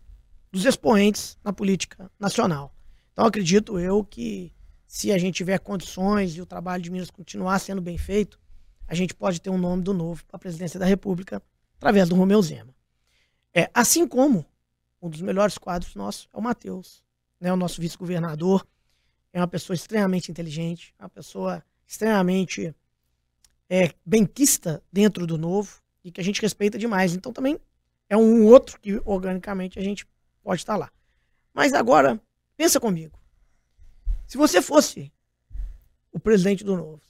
dos 0.51 0.65
expoentes 0.65 1.37
na 1.43 1.53
política 1.53 2.11
nacional. 2.19 2.75
Então 3.13 3.25
acredito 3.25 3.79
eu 3.79 4.03
que 4.03 4.51
se 4.87 5.11
a 5.11 5.17
gente 5.17 5.35
tiver 5.35 5.59
condições 5.59 6.35
e 6.35 6.41
o 6.41 6.45
trabalho 6.45 6.81
de 6.81 6.89
Minas 6.89 7.11
continuar 7.11 7.59
sendo 7.59 7.81
bem 7.81 7.97
feito, 7.97 8.39
a 8.87 8.95
gente 8.95 9.13
pode 9.13 9.39
ter 9.39 9.49
um 9.49 9.57
nome 9.57 9.83
do 9.83 9.93
novo 9.93 10.25
para 10.25 10.37
a 10.37 10.39
presidência 10.39 10.79
da 10.79 10.85
República 10.85 11.41
através 11.77 12.09
do 12.09 12.15
Romeu 12.15 12.41
Zema. 12.41 12.75
É, 13.53 13.69
assim 13.73 14.07
como 14.07 14.45
um 15.01 15.09
dos 15.09 15.21
melhores 15.21 15.57
quadros 15.57 15.95
nossos 15.95 16.27
é 16.33 16.37
o 16.37 16.41
Matheus, 16.41 17.03
né, 17.39 17.51
o 17.53 17.55
nosso 17.55 17.79
vice-governador, 17.79 18.65
é 19.33 19.39
uma 19.39 19.47
pessoa 19.47 19.75
extremamente 19.75 20.29
inteligente, 20.29 20.93
uma 20.99 21.09
pessoa 21.09 21.63
extremamente 21.87 22.75
é, 23.69 23.93
benquista 24.05 24.83
dentro 24.91 25.25
do 25.25 25.37
novo 25.37 25.80
e 26.03 26.11
que 26.11 26.21
a 26.21 26.23
gente 26.23 26.41
respeita 26.41 26.77
demais. 26.77 27.13
Então 27.13 27.31
também 27.31 27.59
é 28.09 28.17
um 28.17 28.45
outro 28.45 28.79
que 28.79 29.01
organicamente 29.05 29.79
a 29.79 29.81
gente 29.81 30.05
pode 30.43 30.61
estar 30.61 30.75
lá. 30.75 30.91
Mas 31.53 31.73
agora, 31.73 32.19
pensa 32.55 32.79
comigo. 32.79 33.19
Se 34.27 34.37
você 34.37 34.61
fosse 34.61 35.11
o 36.11 36.19
presidente 36.19 36.63
do 36.63 36.75
novo 36.75 37.01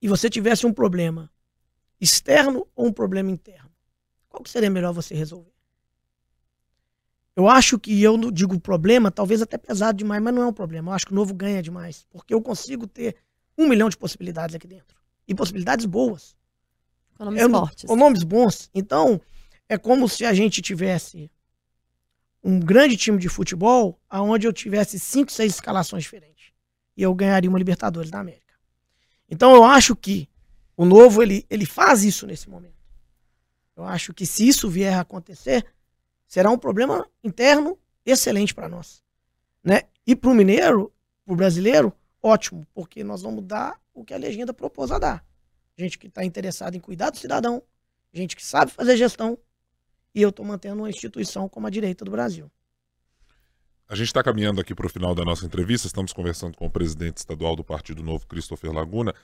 e 0.00 0.08
você 0.08 0.28
tivesse 0.28 0.66
um 0.66 0.72
problema 0.72 1.30
externo 2.00 2.66
ou 2.74 2.86
um 2.86 2.92
problema 2.92 3.30
interno, 3.30 3.70
qual 4.28 4.42
que 4.42 4.50
seria 4.50 4.70
melhor 4.70 4.92
você 4.92 5.14
resolver? 5.14 5.56
Eu 7.34 7.48
acho 7.48 7.78
que 7.78 8.02
eu 8.02 8.16
não 8.16 8.32
digo 8.32 8.58
problema, 8.58 9.10
talvez 9.10 9.42
até 9.42 9.58
pesado 9.58 9.98
demais, 9.98 10.22
mas 10.22 10.34
não 10.34 10.42
é 10.42 10.46
um 10.46 10.52
problema. 10.52 10.90
Eu 10.90 10.94
acho 10.94 11.06
que 11.06 11.12
o 11.12 11.14
novo 11.14 11.34
ganha 11.34 11.62
demais, 11.62 12.06
porque 12.10 12.32
eu 12.32 12.40
consigo 12.40 12.86
ter 12.86 13.16
um 13.58 13.68
milhão 13.68 13.90
de 13.90 13.96
possibilidades 13.96 14.54
aqui 14.54 14.66
dentro. 14.66 14.96
E 15.28 15.34
possibilidades 15.34 15.84
boas. 15.84 16.34
Com 17.16 17.24
nomes 17.24 17.42
É, 17.42 17.48
fortes. 17.48 17.84
com 17.84 17.96
nomes 17.96 18.22
bons. 18.22 18.70
Então, 18.74 19.20
é 19.68 19.76
como 19.78 20.08
se 20.08 20.24
a 20.24 20.32
gente 20.34 20.60
tivesse 20.62 21.30
um 22.42 22.60
grande 22.60 22.96
time 22.96 23.18
de 23.18 23.28
futebol, 23.28 23.98
aonde 24.08 24.46
eu 24.46 24.52
tivesse 24.52 24.98
cinco, 24.98 25.32
seis 25.32 25.54
escalações 25.54 26.04
diferentes. 26.04 26.52
E 26.96 27.02
eu 27.02 27.14
ganharia 27.14 27.50
uma 27.50 27.58
Libertadores 27.58 28.10
da 28.10 28.20
América. 28.20 28.54
Então, 29.28 29.54
eu 29.54 29.64
acho 29.64 29.96
que 29.96 30.28
o 30.76 30.84
novo, 30.84 31.22
ele, 31.22 31.44
ele 31.50 31.66
faz 31.66 32.04
isso 32.04 32.26
nesse 32.26 32.48
momento. 32.48 32.76
Eu 33.76 33.84
acho 33.84 34.14
que 34.14 34.24
se 34.24 34.46
isso 34.46 34.68
vier 34.70 34.94
a 34.94 35.00
acontecer, 35.00 35.66
será 36.26 36.50
um 36.50 36.58
problema 36.58 37.06
interno 37.24 37.78
excelente 38.04 38.54
para 38.54 38.68
nós. 38.68 39.02
Né? 39.62 39.82
E 40.06 40.14
para 40.14 40.30
o 40.30 40.34
mineiro, 40.34 40.92
para 41.24 41.34
o 41.34 41.36
brasileiro, 41.36 41.92
ótimo, 42.22 42.66
porque 42.72 43.02
nós 43.02 43.22
vamos 43.22 43.44
dar 43.44 43.78
o 43.92 44.04
que 44.04 44.14
a 44.14 44.18
legenda 44.18 44.54
propôs 44.54 44.90
a 44.92 44.98
dar. 44.98 45.24
Gente 45.78 45.98
que 45.98 46.06
está 46.06 46.24
interessada 46.24 46.76
em 46.76 46.80
cuidar 46.80 47.10
do 47.10 47.18
cidadão, 47.18 47.62
gente 48.12 48.34
que 48.34 48.44
sabe 48.44 48.70
fazer 48.70 48.96
gestão, 48.96 49.38
e 50.14 50.22
eu 50.22 50.30
estou 50.30 50.44
mantendo 50.44 50.80
uma 50.80 50.88
instituição 50.88 51.48
como 51.48 51.66
a 51.66 51.70
direita 51.70 52.04
do 52.04 52.10
Brasil. 52.10 52.50
A 53.88 53.94
gente 53.94 54.08
está 54.08 54.22
caminhando 54.22 54.60
aqui 54.60 54.74
para 54.74 54.86
o 54.86 54.88
final 54.88 55.14
da 55.14 55.24
nossa 55.24 55.44
entrevista, 55.44 55.86
estamos 55.86 56.12
conversando 56.12 56.56
com 56.56 56.66
o 56.66 56.70
presidente 56.70 57.18
estadual 57.18 57.54
do 57.54 57.62
Partido 57.62 58.02
Novo, 58.02 58.26
Christopher 58.26 58.72
Laguna, 58.72 59.14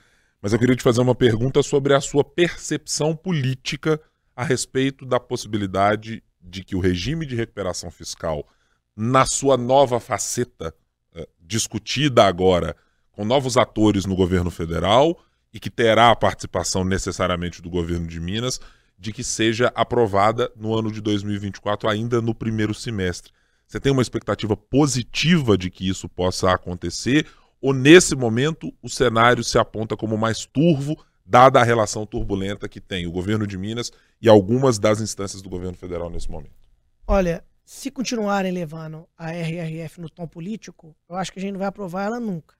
mas 0.40 0.52
eu 0.52 0.58
queria 0.58 0.76
te 0.76 0.82
fazer 0.82 1.00
uma 1.00 1.14
pergunta 1.14 1.62
sobre 1.62 1.94
a 1.94 2.00
sua 2.00 2.22
percepção 2.22 3.16
política 3.16 4.00
a 4.36 4.44
respeito 4.44 5.06
da 5.06 5.18
possibilidade 5.18 6.22
de 6.40 6.62
que 6.62 6.76
o 6.76 6.80
regime 6.80 7.24
de 7.24 7.34
recuperação 7.34 7.90
fiscal, 7.90 8.46
na 8.94 9.24
sua 9.24 9.56
nova 9.56 9.98
faceta, 9.98 10.74
eh, 11.14 11.28
discutida 11.40 12.24
agora 12.24 12.76
com 13.12 13.24
novos 13.24 13.56
atores 13.56 14.04
no 14.04 14.14
governo 14.14 14.50
federal 14.50 15.18
e 15.52 15.60
que 15.60 15.70
terá 15.70 16.10
a 16.10 16.16
participação 16.16 16.84
necessariamente 16.84 17.60
do 17.60 17.68
governo 17.68 18.06
de 18.06 18.20
Minas, 18.20 18.60
de 18.98 19.12
que 19.12 19.24
seja 19.24 19.72
aprovada 19.74 20.50
no 20.56 20.76
ano 20.76 20.90
de 20.90 21.00
2024, 21.00 21.88
ainda 21.88 22.22
no 22.22 22.34
primeiro 22.34 22.72
semestre. 22.72 23.32
Você 23.66 23.80
tem 23.80 23.90
uma 23.90 24.02
expectativa 24.02 24.56
positiva 24.56 25.56
de 25.56 25.70
que 25.70 25.88
isso 25.88 26.08
possa 26.08 26.52
acontecer? 26.52 27.26
Ou 27.60 27.72
nesse 27.72 28.14
momento 28.14 28.72
o 28.82 28.88
cenário 28.88 29.42
se 29.42 29.58
aponta 29.58 29.96
como 29.96 30.16
mais 30.16 30.46
turvo, 30.46 30.96
dada 31.24 31.60
a 31.60 31.64
relação 31.64 32.04
turbulenta 32.04 32.68
que 32.68 32.80
tem 32.80 33.06
o 33.06 33.12
governo 33.12 33.46
de 33.46 33.56
Minas 33.56 33.90
e 34.20 34.28
algumas 34.28 34.78
das 34.78 35.00
instâncias 35.00 35.42
do 35.42 35.48
governo 35.48 35.76
federal 35.76 36.10
nesse 36.10 36.30
momento? 36.30 36.70
Olha, 37.06 37.44
se 37.64 37.90
continuarem 37.90 38.52
levando 38.52 39.08
a 39.16 39.30
RRF 39.32 40.00
no 40.00 40.10
tom 40.10 40.26
político, 40.26 40.94
eu 41.08 41.16
acho 41.16 41.32
que 41.32 41.38
a 41.38 41.42
gente 41.42 41.52
não 41.52 41.58
vai 41.58 41.68
aprovar 41.68 42.04
ela 42.04 42.20
nunca. 42.20 42.54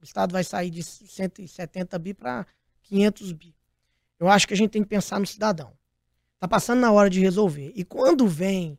O 0.00 0.04
Estado 0.04 0.32
vai 0.32 0.44
sair 0.44 0.70
de 0.70 0.82
170 0.82 1.98
bi 1.98 2.14
para 2.14 2.46
500 2.82 3.32
bi. 3.32 3.54
Eu 4.18 4.28
acho 4.28 4.46
que 4.46 4.54
a 4.54 4.56
gente 4.56 4.70
tem 4.70 4.82
que 4.82 4.88
pensar 4.88 5.18
no 5.18 5.26
cidadão. 5.26 5.72
Tá 6.38 6.46
passando 6.46 6.80
na 6.80 6.92
hora 6.92 7.10
de 7.10 7.20
resolver. 7.20 7.72
E 7.74 7.84
quando 7.84 8.26
vem 8.26 8.78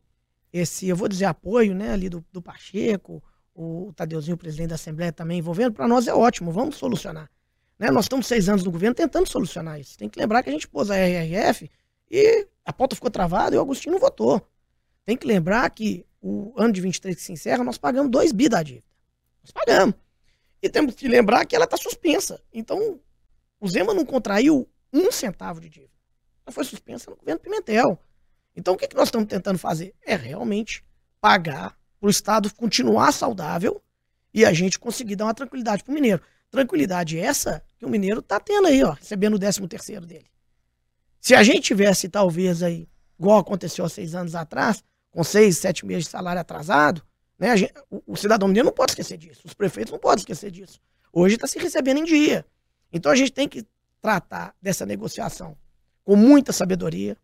esse, 0.52 0.88
eu 0.88 0.96
vou 0.96 1.08
dizer, 1.08 1.26
apoio, 1.26 1.74
né, 1.74 1.92
ali 1.92 2.08
do, 2.08 2.24
do 2.32 2.42
Pacheco, 2.42 3.22
o 3.54 3.92
Tadeuzinho, 3.94 4.34
o 4.34 4.38
presidente 4.38 4.70
da 4.70 4.74
Assembleia, 4.74 5.12
também 5.12 5.38
envolvendo, 5.38 5.72
para 5.72 5.86
nós 5.86 6.08
é 6.08 6.14
ótimo, 6.14 6.50
vamos 6.50 6.76
solucionar. 6.76 7.30
Né? 7.78 7.90
Nós 7.90 8.06
estamos 8.06 8.26
seis 8.26 8.48
anos 8.48 8.64
no 8.64 8.70
governo 8.70 8.94
tentando 8.94 9.28
solucionar 9.28 9.78
isso. 9.78 9.96
Tem 9.96 10.08
que 10.08 10.18
lembrar 10.18 10.42
que 10.42 10.50
a 10.50 10.52
gente 10.52 10.68
pôs 10.68 10.90
a 10.90 10.96
RRF 10.96 11.70
e 12.10 12.46
a 12.64 12.72
pauta 12.72 12.94
ficou 12.94 13.10
travada 13.10 13.54
e 13.54 13.58
o 13.58 13.62
Agostinho 13.62 13.92
não 13.92 14.00
votou. 14.00 14.40
Tem 15.04 15.16
que 15.16 15.26
lembrar 15.26 15.68
que 15.70 16.04
o 16.20 16.52
ano 16.56 16.72
de 16.72 16.80
23 16.80 17.16
que 17.16 17.22
se 17.22 17.32
encerra, 17.32 17.64
nós 17.64 17.78
pagamos 17.78 18.10
2 18.10 18.32
bi 18.32 18.48
da 18.48 18.62
dívida. 18.62 18.86
Nós 19.42 19.50
pagamos. 19.50 19.94
E 20.62 20.68
temos 20.68 20.94
que 20.94 21.08
lembrar 21.08 21.44
que 21.46 21.56
ela 21.56 21.64
está 21.64 21.76
suspensa. 21.76 22.42
Então, 22.52 23.00
o 23.60 23.68
Zema 23.68 23.94
não 23.94 24.04
contraiu 24.04 24.68
um 24.92 25.10
centavo 25.10 25.60
de 25.60 25.68
dívida. 25.68 25.92
Ela 26.44 26.52
foi 26.52 26.64
suspensa 26.64 27.10
no 27.10 27.16
governo 27.16 27.40
Pimentel. 27.40 27.98
Então, 28.54 28.74
o 28.74 28.76
que, 28.76 28.88
que 28.88 28.96
nós 28.96 29.08
estamos 29.08 29.28
tentando 29.28 29.58
fazer? 29.58 29.94
É 30.04 30.14
realmente 30.14 30.84
pagar 31.20 31.76
para 31.98 32.06
o 32.06 32.10
Estado 32.10 32.52
continuar 32.54 33.12
saudável 33.12 33.82
e 34.32 34.44
a 34.44 34.52
gente 34.52 34.78
conseguir 34.78 35.16
dar 35.16 35.26
uma 35.26 35.34
tranquilidade 35.34 35.84
para 35.84 35.92
o 35.92 35.94
mineiro. 35.94 36.22
Tranquilidade 36.50 37.18
essa 37.18 37.62
que 37.78 37.86
o 37.86 37.88
mineiro 37.88 38.20
está 38.20 38.40
tendo 38.40 38.66
aí, 38.66 38.82
ó, 38.82 38.92
recebendo 38.92 39.34
o 39.34 39.38
13 39.38 39.66
terceiro 39.68 40.06
dele. 40.06 40.26
Se 41.20 41.34
a 41.34 41.42
gente 41.42 41.60
tivesse, 41.60 42.08
talvez, 42.08 42.62
aí, 42.62 42.88
igual 43.18 43.38
aconteceu 43.38 43.84
há 43.84 43.88
seis 43.88 44.14
anos 44.14 44.34
atrás, 44.34 44.82
com 45.10 45.22
seis, 45.22 45.58
sete 45.58 45.84
meses 45.84 46.04
de 46.04 46.10
salário 46.10 46.40
atrasado, 46.40 47.02
né, 47.40 47.56
gente, 47.56 47.72
o, 47.90 48.02
o, 48.06 48.16
cidadão 48.16 48.46
mineiro 48.46 48.66
não 48.66 48.72
pode 48.72 48.92
esquecer 48.92 49.16
disso. 49.16 49.40
Os 49.46 49.54
prefeitos 49.54 49.90
não 49.90 49.98
podem 49.98 50.20
esquecer 50.20 50.50
disso. 50.50 50.78
Hoje 51.10 51.36
está 51.36 51.46
se 51.46 51.58
recebendo 51.58 51.98
em 51.98 52.04
dia. 52.04 52.44
Então 52.92 53.10
a 53.10 53.16
gente 53.16 53.32
tem 53.32 53.48
que 53.48 53.64
tratar 54.02 54.54
dessa 54.60 54.84
negociação 54.84 55.56
com 56.04 56.14
muita 56.14 56.52
sabedoria. 56.52 57.16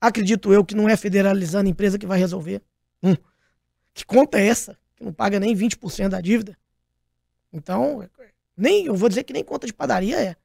Acredito 0.00 0.52
eu 0.52 0.64
que 0.64 0.74
não 0.74 0.88
é 0.88 0.96
federalizando 0.96 1.68
a 1.68 1.70
empresa 1.70 1.96
que 1.96 2.06
vai 2.06 2.18
resolver. 2.18 2.60
Hum, 3.00 3.14
que 3.94 4.04
conta 4.04 4.40
é 4.40 4.48
essa? 4.48 4.76
Que 4.96 5.04
não 5.04 5.12
paga 5.12 5.38
nem 5.38 5.54
20% 5.54 6.08
da 6.08 6.20
dívida. 6.20 6.58
Então, 7.52 8.08
nem 8.56 8.86
eu 8.86 8.96
vou 8.96 9.08
dizer 9.08 9.22
que 9.22 9.32
nem 9.32 9.44
conta 9.44 9.68
de 9.68 9.72
padaria 9.72 10.20
é. 10.20 10.36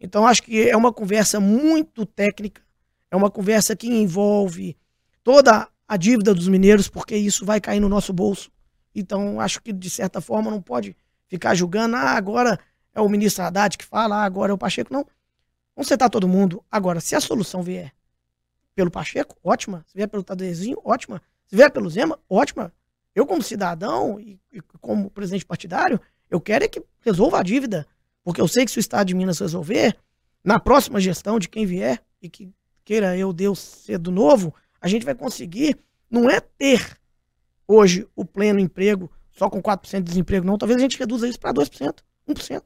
Então, 0.00 0.26
acho 0.26 0.42
que 0.42 0.66
é 0.66 0.74
uma 0.74 0.92
conversa 0.92 1.38
muito 1.38 2.06
técnica, 2.06 2.62
é 3.10 3.16
uma 3.16 3.30
conversa 3.30 3.76
que 3.76 3.86
envolve 3.86 4.76
toda 5.22 5.68
a 5.88 5.96
dívida 5.96 6.34
dos 6.34 6.48
mineiros, 6.48 6.88
porque 6.88 7.16
isso 7.16 7.44
vai 7.44 7.60
cair 7.60 7.80
no 7.80 7.88
nosso 7.88 8.12
bolso. 8.12 8.50
Então, 8.94 9.40
acho 9.40 9.62
que, 9.62 9.72
de 9.72 9.90
certa 9.90 10.20
forma, 10.20 10.50
não 10.50 10.60
pode 10.60 10.96
ficar 11.28 11.54
julgando, 11.54 11.96
ah, 11.96 12.12
agora 12.12 12.58
é 12.94 13.00
o 13.00 13.08
ministro 13.08 13.44
Haddad 13.44 13.76
que 13.76 13.84
fala, 13.84 14.16
ah, 14.16 14.24
agora 14.24 14.52
é 14.52 14.54
o 14.54 14.58
Pacheco. 14.58 14.92
Não. 14.92 15.06
Vamos 15.74 15.88
sentar 15.88 16.08
todo 16.08 16.26
mundo. 16.26 16.64
Agora, 16.70 17.00
se 17.00 17.14
a 17.14 17.20
solução 17.20 17.62
vier 17.62 17.92
pelo 18.74 18.90
Pacheco, 18.90 19.36
ótima. 19.44 19.84
Se 19.86 19.94
vier 19.94 20.08
pelo 20.08 20.22
Tadezinho, 20.22 20.78
ótima. 20.82 21.20
Se 21.46 21.54
vier 21.54 21.70
pelo 21.70 21.90
Zema, 21.90 22.18
ótima. 22.28 22.72
Eu, 23.14 23.26
como 23.26 23.42
cidadão 23.42 24.18
e, 24.18 24.38
e 24.52 24.60
como 24.80 25.10
presidente 25.10 25.44
partidário, 25.44 26.00
eu 26.30 26.40
quero 26.40 26.64
é 26.64 26.68
que 26.68 26.82
resolva 27.00 27.40
a 27.40 27.42
dívida. 27.42 27.86
Porque 28.24 28.40
eu 28.40 28.48
sei 28.48 28.64
que 28.64 28.70
se 28.70 28.78
o 28.78 28.80
Estado 28.80 29.06
de 29.06 29.14
Minas 29.14 29.38
resolver, 29.38 29.96
na 30.42 30.58
próxima 30.58 31.00
gestão 31.00 31.38
de 31.38 31.48
quem 31.48 31.64
vier, 31.64 32.02
e 32.20 32.28
que 32.28 32.50
queira 32.84 33.16
eu, 33.16 33.32
Deus, 33.32 33.58
ser 33.58 33.98
do 33.98 34.10
novo, 34.10 34.54
a 34.86 34.88
gente 34.88 35.04
vai 35.04 35.14
conseguir, 35.14 35.78
não 36.10 36.30
é 36.30 36.40
ter 36.40 36.98
hoje 37.66 38.08
o 38.14 38.24
pleno 38.24 38.60
emprego 38.60 39.10
só 39.30 39.50
com 39.50 39.62
4% 39.62 39.98
de 39.98 40.04
desemprego, 40.04 40.46
não. 40.46 40.56
Talvez 40.56 40.78
a 40.78 40.82
gente 40.82 40.98
reduza 40.98 41.28
isso 41.28 41.38
para 41.38 41.52
2%, 41.52 41.98
1%. 42.28 42.62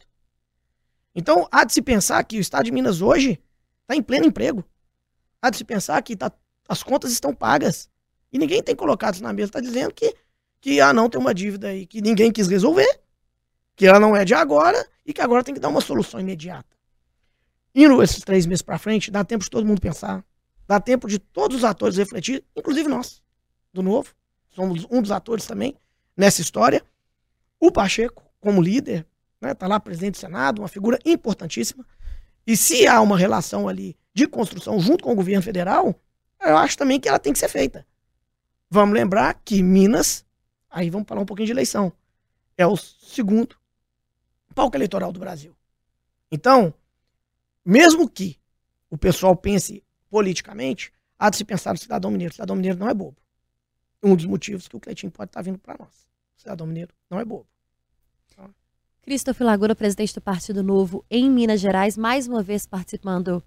Então, 1.14 1.48
há 1.50 1.64
de 1.64 1.72
se 1.72 1.82
pensar 1.82 2.22
que 2.24 2.38
o 2.38 2.40
Estado 2.40 2.66
de 2.66 2.72
Minas 2.72 3.02
hoje 3.02 3.40
está 3.82 3.96
em 3.96 4.02
pleno 4.02 4.26
emprego. 4.26 4.64
Há 5.42 5.50
de 5.50 5.56
se 5.56 5.64
pensar 5.64 6.00
que 6.02 6.14
tá, 6.14 6.30
as 6.68 6.82
contas 6.82 7.10
estão 7.10 7.34
pagas. 7.34 7.88
E 8.32 8.38
ninguém 8.38 8.62
tem 8.62 8.76
colocado 8.76 9.14
isso 9.14 9.22
na 9.22 9.32
mesa. 9.32 9.48
Está 9.48 9.60
dizendo 9.60 9.92
que, 9.92 10.14
que 10.60 10.80
ah, 10.80 10.92
não 10.92 11.10
tem 11.10 11.20
uma 11.20 11.34
dívida 11.34 11.68
aí 11.68 11.86
que 11.86 12.00
ninguém 12.00 12.30
quis 12.30 12.46
resolver 12.46 13.00
que 13.74 13.86
ela 13.86 13.98
não 13.98 14.14
é 14.14 14.26
de 14.26 14.34
agora 14.34 14.86
e 15.06 15.12
que 15.14 15.22
agora 15.22 15.42
tem 15.42 15.54
que 15.54 15.60
dar 15.60 15.70
uma 15.70 15.80
solução 15.80 16.20
imediata. 16.20 16.76
Indo 17.74 18.02
esses 18.02 18.22
três 18.22 18.44
meses 18.44 18.60
para 18.60 18.78
frente, 18.78 19.10
dá 19.10 19.24
tempo 19.24 19.42
de 19.42 19.48
todo 19.48 19.64
mundo 19.64 19.80
pensar, 19.80 20.22
dá 20.70 20.78
tempo 20.78 21.08
de 21.08 21.18
todos 21.18 21.56
os 21.56 21.64
atores 21.64 21.96
refletir, 21.96 22.44
inclusive 22.54 22.88
nós, 22.88 23.20
do 23.72 23.82
Novo, 23.82 24.14
somos 24.50 24.86
um 24.88 25.02
dos 25.02 25.10
atores 25.10 25.44
também 25.44 25.76
nessa 26.16 26.40
história. 26.40 26.84
O 27.58 27.72
Pacheco, 27.72 28.22
como 28.38 28.62
líder, 28.62 29.04
né, 29.40 29.52
tá 29.52 29.66
lá 29.66 29.80
presidente 29.80 30.12
do 30.12 30.18
Senado, 30.18 30.62
uma 30.62 30.68
figura 30.68 30.96
importantíssima. 31.04 31.84
E 32.46 32.56
se 32.56 32.86
há 32.86 33.00
uma 33.00 33.18
relação 33.18 33.66
ali 33.66 33.96
de 34.14 34.28
construção 34.28 34.78
junto 34.78 35.02
com 35.02 35.10
o 35.10 35.16
governo 35.16 35.42
federal, 35.42 35.92
eu 36.40 36.56
acho 36.56 36.78
também 36.78 37.00
que 37.00 37.08
ela 37.08 37.18
tem 37.18 37.32
que 37.32 37.40
ser 37.40 37.48
feita. 37.48 37.84
Vamos 38.70 38.94
lembrar 38.94 39.40
que 39.44 39.64
Minas, 39.64 40.24
aí 40.70 40.88
vamos 40.88 41.08
falar 41.08 41.20
um 41.20 41.26
pouquinho 41.26 41.46
de 41.46 41.52
eleição, 41.52 41.92
é 42.56 42.64
o 42.64 42.76
segundo 42.76 43.56
palco 44.54 44.76
eleitoral 44.76 45.10
do 45.10 45.18
Brasil. 45.18 45.52
Então, 46.30 46.72
mesmo 47.64 48.08
que 48.08 48.38
o 48.88 48.96
pessoal 48.96 49.34
pense 49.34 49.82
politicamente, 50.10 50.92
há 51.18 51.30
de 51.30 51.36
se 51.36 51.44
pensar 51.44 51.72
no 51.72 51.78
cidadão 51.78 52.10
mineiro. 52.10 52.32
O 52.32 52.34
cidadão 52.34 52.56
mineiro 52.56 52.78
não 52.78 52.88
é 52.88 52.92
bobo. 52.92 53.16
Um 54.02 54.16
dos 54.16 54.26
motivos 54.26 54.66
que 54.68 54.76
o 54.76 54.80
Cleitinho 54.80 55.12
pode 55.12 55.30
estar 55.30 55.40
vindo 55.40 55.58
para 55.58 55.76
nós. 55.78 56.08
O 56.36 56.40
cidadão 56.40 56.66
mineiro 56.66 56.92
não 57.08 57.20
é 57.20 57.24
bobo. 57.24 57.46
Então... 58.26 58.52
Christopher 59.02 59.46
Laguna, 59.46 59.74
presidente 59.74 60.14
do 60.14 60.20
Partido 60.20 60.62
Novo 60.62 61.04
em 61.10 61.30
Minas 61.30 61.60
Gerais, 61.60 61.96
mais 61.96 62.26
uma 62.26 62.42
vez 62.42 62.66
participando 62.66 63.42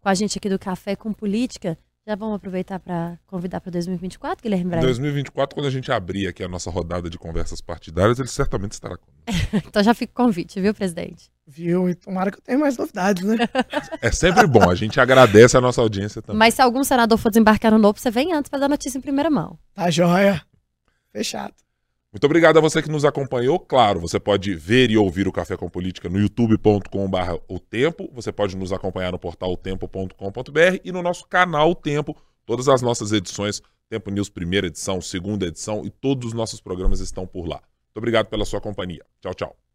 com 0.00 0.08
a 0.08 0.14
gente 0.14 0.38
aqui 0.38 0.48
do 0.48 0.58
Café 0.58 0.94
com 0.94 1.12
Política. 1.12 1.78
Já 2.08 2.14
vamos 2.14 2.36
aproveitar 2.36 2.78
para 2.78 3.18
convidar 3.26 3.60
para 3.60 3.72
2024, 3.72 4.40
Guilherme 4.40 4.70
Braga? 4.70 4.86
2024, 4.86 5.56
quando 5.56 5.66
a 5.66 5.70
gente 5.70 5.90
abrir 5.90 6.28
aqui 6.28 6.44
a 6.44 6.46
nossa 6.46 6.70
rodada 6.70 7.10
de 7.10 7.18
conversas 7.18 7.60
partidárias, 7.60 8.20
ele 8.20 8.28
certamente 8.28 8.72
estará 8.72 8.96
conosco. 8.96 9.26
então 9.66 9.82
já 9.82 9.92
fica 9.92 10.12
o 10.12 10.24
convite, 10.24 10.60
viu, 10.60 10.72
presidente? 10.72 11.32
Viu? 11.44 11.90
E 11.90 11.96
tomara 11.96 12.30
que 12.30 12.38
eu 12.38 12.42
tenha 12.42 12.58
mais 12.58 12.76
novidades, 12.76 13.24
né? 13.24 13.38
é 14.00 14.12
sempre 14.12 14.46
bom, 14.46 14.70
a 14.70 14.74
gente 14.76 15.00
agradece 15.00 15.56
a 15.56 15.60
nossa 15.60 15.80
audiência 15.80 16.22
também. 16.22 16.38
Mas 16.38 16.54
se 16.54 16.62
algum 16.62 16.84
senador 16.84 17.18
for 17.18 17.28
desembarcar 17.28 17.72
no 17.72 17.78
novo, 17.78 17.98
você 17.98 18.08
vem 18.08 18.32
antes 18.32 18.48
para 18.48 18.60
dar 18.60 18.68
notícia 18.68 18.98
em 18.98 19.00
primeira 19.00 19.28
mão. 19.28 19.58
Tá 19.74 19.90
joia. 19.90 20.40
Fechado. 21.10 21.54
Muito 22.16 22.24
obrigado 22.24 22.56
a 22.56 22.62
você 22.62 22.80
que 22.80 22.88
nos 22.88 23.04
acompanhou. 23.04 23.60
Claro, 23.60 24.00
você 24.00 24.18
pode 24.18 24.54
ver 24.54 24.90
e 24.90 24.96
ouvir 24.96 25.28
o 25.28 25.32
Café 25.32 25.54
com 25.54 25.68
Política 25.68 26.08
no 26.08 26.18
youtube.com.br 26.18 27.36
o 27.46 27.58
tempo. 27.58 28.08
Você 28.14 28.32
pode 28.32 28.56
nos 28.56 28.72
acompanhar 28.72 29.12
no 29.12 29.18
portal 29.18 29.54
tempo.com.br 29.54 30.80
e 30.82 30.90
no 30.90 31.02
nosso 31.02 31.28
canal 31.28 31.72
o 31.72 31.74
Tempo. 31.74 32.16
Todas 32.46 32.68
as 32.68 32.80
nossas 32.80 33.12
edições, 33.12 33.60
Tempo 33.90 34.10
News 34.10 34.30
primeira 34.30 34.66
edição, 34.66 34.98
segunda 35.02 35.44
edição 35.44 35.84
e 35.84 35.90
todos 35.90 36.28
os 36.28 36.32
nossos 36.32 36.58
programas 36.58 37.00
estão 37.00 37.26
por 37.26 37.46
lá. 37.46 37.56
Muito 37.56 37.98
obrigado 37.98 38.28
pela 38.28 38.46
sua 38.46 38.62
companhia. 38.62 39.04
Tchau, 39.20 39.34
tchau. 39.34 39.65